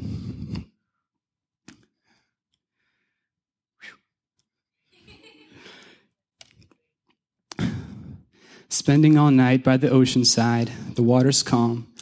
[8.69, 11.93] Spending all night by the ocean side, the water's calm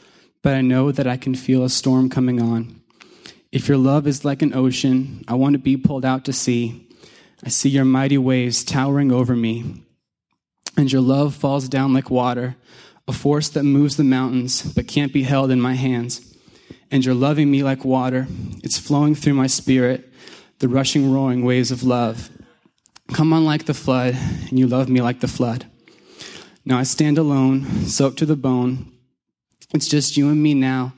[0.41, 2.82] but I know that I can feel a storm coming on.
[3.51, 6.88] If your love is like an ocean, I want to be pulled out to sea.
[7.43, 9.84] I see your mighty waves towering over me,
[10.78, 12.55] and your love falls down like water,
[13.07, 16.31] a force that moves the mountains but can't be held in my hands.
[16.89, 18.28] And you're loving me like water,
[18.63, 20.11] it's flowing through my spirit,
[20.59, 22.30] the rushing, roaring waves of love.
[23.13, 24.15] Come on like the flood,
[24.49, 25.65] and you love me like the flood.
[26.65, 28.91] Now I stand alone, soaked to the bone
[29.74, 30.93] it's just you and me now,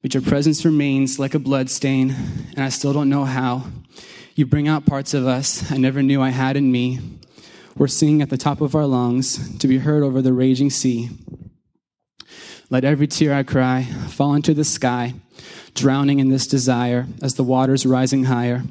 [0.00, 2.14] but your presence remains like a blood stain,
[2.54, 3.64] and I still don't know how.
[4.36, 7.00] You bring out parts of us I never knew I had in me.
[7.76, 11.10] We're singing at the top of our lungs to be heard over the raging sea.
[12.68, 15.14] Let every tear I cry fall into the sky,
[15.74, 18.64] drowning in this desire as the waters rising higher.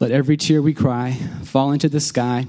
[0.00, 1.12] Let every tear we cry
[1.44, 2.46] fall into the sky.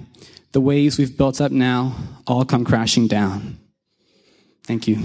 [0.54, 1.94] The waves we've built up now
[2.26, 3.58] all come crashing down.
[4.64, 5.00] Thank you.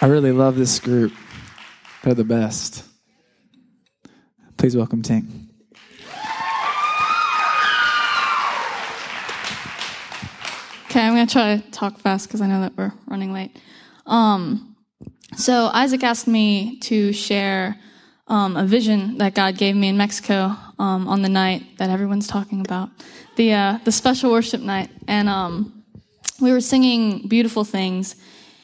[0.00, 1.12] I really love this group.
[2.04, 2.84] They're the best.
[4.56, 5.26] Please welcome Tink.
[10.86, 13.54] Okay, I'm going to try to talk fast because I know that we're running late.
[14.06, 14.76] Um,
[15.36, 17.76] so, Isaac asked me to share
[18.28, 22.26] um, a vision that God gave me in Mexico um, on the night that everyone's
[22.26, 22.88] talking about
[23.36, 24.88] the, uh, the special worship night.
[25.06, 25.84] And um,
[26.40, 28.16] we were singing beautiful things.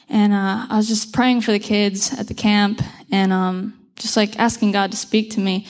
[0.09, 2.81] And uh, I was just praying for the kids at the camp
[3.11, 5.65] and um, just like asking God to speak to me.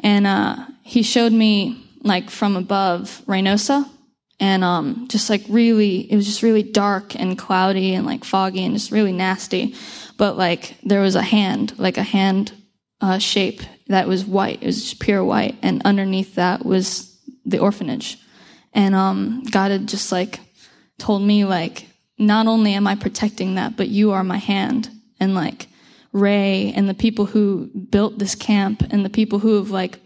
[0.00, 3.88] And uh, He showed me, like from above, Reynosa.
[4.38, 8.64] And um, just like really, it was just really dark and cloudy and like foggy
[8.64, 9.74] and just really nasty.
[10.18, 12.52] But like there was a hand, like a hand
[13.00, 14.62] uh, shape that was white.
[14.62, 15.56] It was just pure white.
[15.62, 18.18] And underneath that was the orphanage.
[18.74, 20.40] And um, God had just like
[20.98, 21.86] told me, like,
[22.18, 24.90] not only am I protecting that, but you are my hand.
[25.18, 25.68] And like
[26.16, 30.00] Ray and the people who built this camp and the people who have like,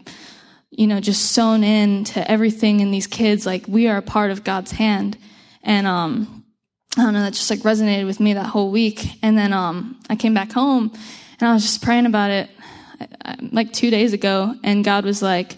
[0.69, 4.31] you know, just sown in to everything in these kids, like we are a part
[4.31, 5.17] of God's hand.
[5.63, 6.45] And, um,
[6.97, 9.05] I don't know, that just like resonated with me that whole week.
[9.23, 10.91] And then, um, I came back home
[11.39, 12.49] and I was just praying about it
[13.51, 14.55] like two days ago.
[14.63, 15.57] And God was like,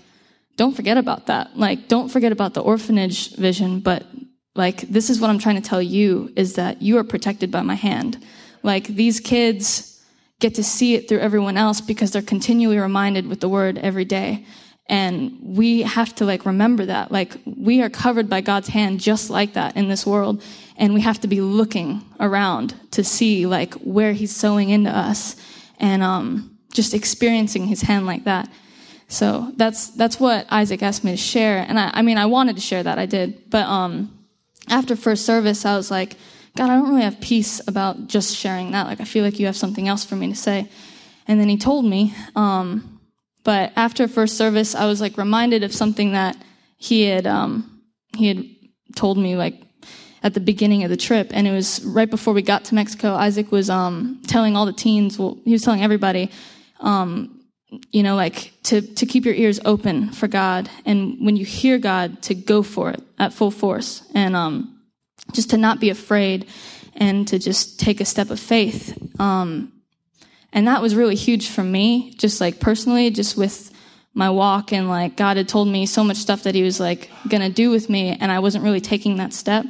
[0.56, 1.58] don't forget about that.
[1.58, 4.06] Like, don't forget about the orphanage vision, but
[4.56, 7.62] like, this is what I'm trying to tell you is that you are protected by
[7.64, 8.24] my hand.
[8.62, 9.93] Like, these kids
[10.40, 14.06] get to see it through everyone else because they're continually reminded with the word every
[14.06, 14.46] day.
[14.88, 17.12] And we have to like remember that.
[17.12, 20.44] Like, we are covered by God's hand just like that in this world.
[20.76, 25.38] And we have to be looking around to see like where he's sowing into us
[25.80, 28.50] and, um, just experiencing his hand like that.
[29.08, 31.60] So that's, that's what Isaac asked me to share.
[31.60, 32.98] And I, I mean, I wanted to share that.
[33.00, 33.50] I did.
[33.50, 34.10] But, um,
[34.68, 36.18] after first service, I was like,
[36.56, 38.86] God, I don't really have peace about just sharing that.
[38.86, 40.70] Like, I feel like you have something else for me to say.
[41.28, 42.14] And then he told me.
[42.36, 43.00] Um,
[43.44, 46.38] but after first service, I was like reminded of something that
[46.78, 47.82] he had um,
[48.16, 48.46] he had
[48.96, 49.62] told me like
[50.22, 53.14] at the beginning of the trip, and it was right before we got to Mexico.
[53.14, 56.32] Isaac was um, telling all the teens, well, he was telling everybody,
[56.80, 57.42] um,
[57.92, 61.78] you know, like to to keep your ears open for God, and when you hear
[61.78, 64.73] God, to go for it at full force, and um,
[65.32, 66.48] just to not be afraid,
[66.96, 68.98] and to just take a step of faith.
[69.20, 69.72] Um,
[70.52, 73.72] and that was really huge for me, just like personally, just with
[74.14, 77.10] my walk and like God had told me so much stuff that he was like
[77.28, 79.66] gonna do with me, and I wasn't really taking that step.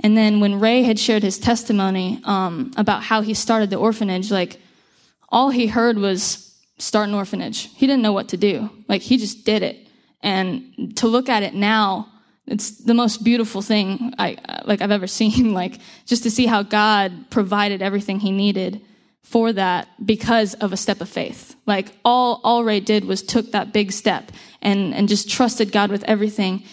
[0.00, 4.30] And then when Ray had shared his testimony um, about how he started the orphanage,
[4.30, 4.60] like
[5.28, 7.72] all he heard was start an orphanage.
[7.74, 8.70] He didn't know what to do.
[8.88, 9.88] Like he just did it.
[10.22, 12.11] And to look at it now,
[12.46, 15.54] it's the most beautiful thing I like I've ever seen.
[15.54, 18.82] Like just to see how God provided everything he needed
[19.22, 21.54] for that because of a step of faith.
[21.66, 25.90] Like all all Ray did was took that big step and and just trusted God
[25.90, 26.64] with everything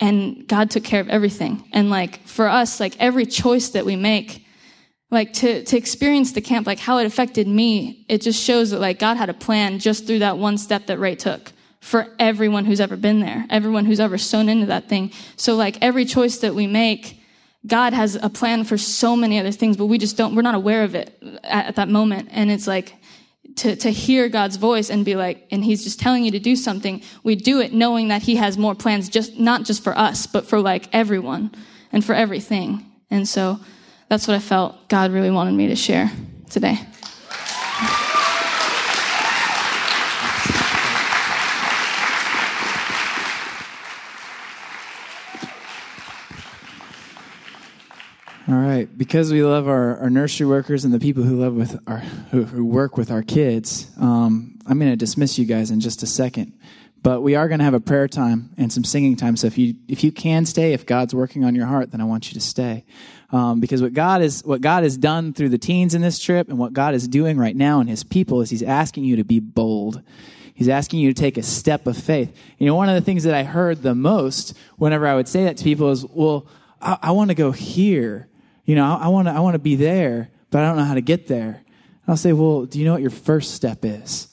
[0.00, 1.68] and God took care of everything.
[1.72, 4.44] And like for us, like every choice that we make,
[5.10, 8.80] like to to experience the camp, like how it affected me, it just shows that
[8.80, 11.52] like God had a plan just through that one step that Ray took
[11.84, 15.12] for everyone who's ever been there, everyone who's ever sown into that thing.
[15.36, 17.20] So like every choice that we make,
[17.66, 20.54] God has a plan for so many other things, but we just don't, we're not
[20.54, 21.14] aware of it
[21.44, 22.30] at, at, that moment.
[22.32, 22.94] And it's like
[23.56, 26.56] to, to hear God's voice and be like, and He's just telling you to do
[26.56, 27.02] something.
[27.22, 30.46] We do it knowing that He has more plans, just, not just for us, but
[30.46, 31.54] for like everyone
[31.92, 32.90] and for everything.
[33.10, 33.60] And so
[34.08, 36.10] that's what I felt God really wanted me to share
[36.48, 36.78] today.
[48.46, 51.80] All right, because we love our, our nursery workers and the people who love with
[51.86, 55.80] our who, who work with our kids, um, I'm going to dismiss you guys in
[55.80, 56.52] just a second.
[57.02, 59.38] But we are going to have a prayer time and some singing time.
[59.38, 62.04] So if you if you can stay, if God's working on your heart, then I
[62.04, 62.84] want you to stay,
[63.30, 66.50] um, because what God is what God has done through the teens in this trip,
[66.50, 69.24] and what God is doing right now in His people is He's asking you to
[69.24, 70.02] be bold.
[70.52, 72.36] He's asking you to take a step of faith.
[72.58, 75.44] You know, one of the things that I heard the most whenever I would say
[75.44, 76.46] that to people is, "Well,
[76.82, 78.28] I, I want to go here."
[78.64, 80.94] You know, I want to I want to be there, but I don't know how
[80.94, 81.62] to get there.
[81.66, 84.28] And I'll say, well, do you know what your first step is?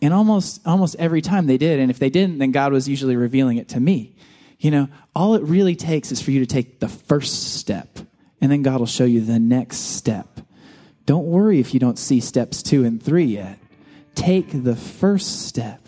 [0.00, 3.16] And almost almost every time they did, and if they didn't, then God was usually
[3.16, 4.16] revealing it to me.
[4.58, 7.98] You know, all it really takes is for you to take the first step,
[8.40, 10.40] and then God will show you the next step.
[11.06, 13.58] Don't worry if you don't see steps two and three yet.
[14.14, 15.80] Take the first step.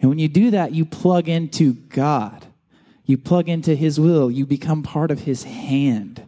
[0.00, 2.46] And when you do that, you plug into God.
[3.04, 4.30] You plug into His will.
[4.30, 6.25] You become part of His hand.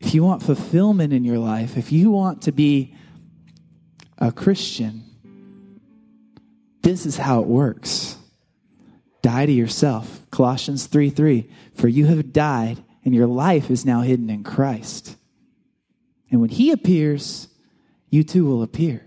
[0.00, 2.94] If you want fulfillment in your life, if you want to be
[4.18, 5.04] a Christian,
[6.82, 8.16] this is how it works.
[9.22, 10.22] Die to yourself.
[10.30, 11.50] Colossians 3 3.
[11.74, 15.16] For you have died, and your life is now hidden in Christ.
[16.30, 17.48] And when He appears,
[18.08, 19.04] you too will appear.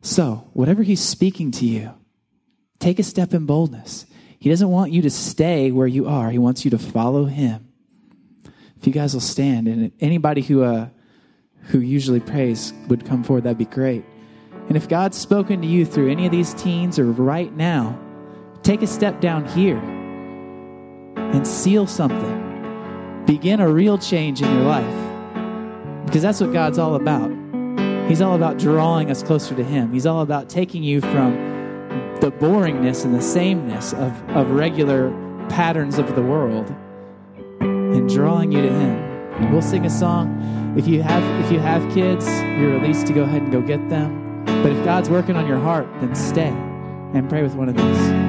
[0.00, 1.92] So, whatever He's speaking to you,
[2.78, 4.06] take a step in boldness.
[4.38, 7.67] He doesn't want you to stay where you are, He wants you to follow Him.
[8.80, 10.88] If you guys will stand, and anybody who, uh,
[11.62, 14.04] who usually prays would come forward, that'd be great.
[14.68, 17.98] And if God's spoken to you through any of these teens or right now,
[18.62, 19.78] take a step down here
[21.16, 23.24] and seal something.
[23.26, 26.06] Begin a real change in your life.
[26.06, 27.30] Because that's what God's all about.
[28.08, 29.92] He's all about drawing us closer to Him.
[29.92, 31.34] He's all about taking you from
[32.20, 35.10] the boringness and the sameness of, of regular
[35.48, 36.74] patterns of the world
[37.94, 39.52] and drawing you to Him.
[39.52, 40.74] We'll sing a song.
[40.76, 43.88] If you have if you have kids, you're released to go ahead and go get
[43.88, 44.44] them.
[44.44, 48.27] But if God's working on your heart, then stay and pray with one of these.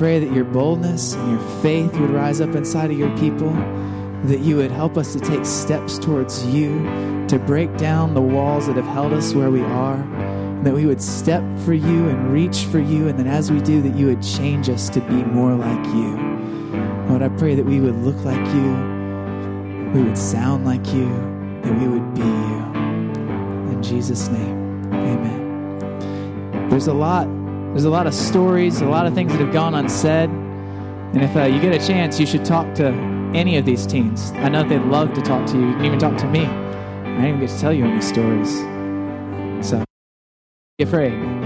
[0.00, 3.52] Pray that your boldness and your faith would rise up inside of your people,
[4.24, 6.78] that you would help us to take steps towards you,
[7.28, 9.98] to break down the walls that have held us where we are,
[10.64, 13.82] that we would step for you and reach for you, and then as we do,
[13.82, 16.16] that you would change us to be more like you.
[17.10, 21.10] Lord, I pray that we would look like you, we would sound like you,
[21.60, 22.64] that we would be you.
[23.70, 26.70] In Jesus' name, amen.
[26.70, 27.28] There's a lot
[27.70, 30.28] there's a lot of stories, a lot of things that have gone unsaid.
[30.28, 32.88] And if uh, you get a chance, you should talk to
[33.32, 34.32] any of these teens.
[34.36, 35.68] I know they'd love to talk to you.
[35.68, 36.46] You can even talk to me.
[36.46, 38.50] I didn't even get to tell you any stories.
[39.66, 39.84] So,
[40.78, 41.39] be afraid.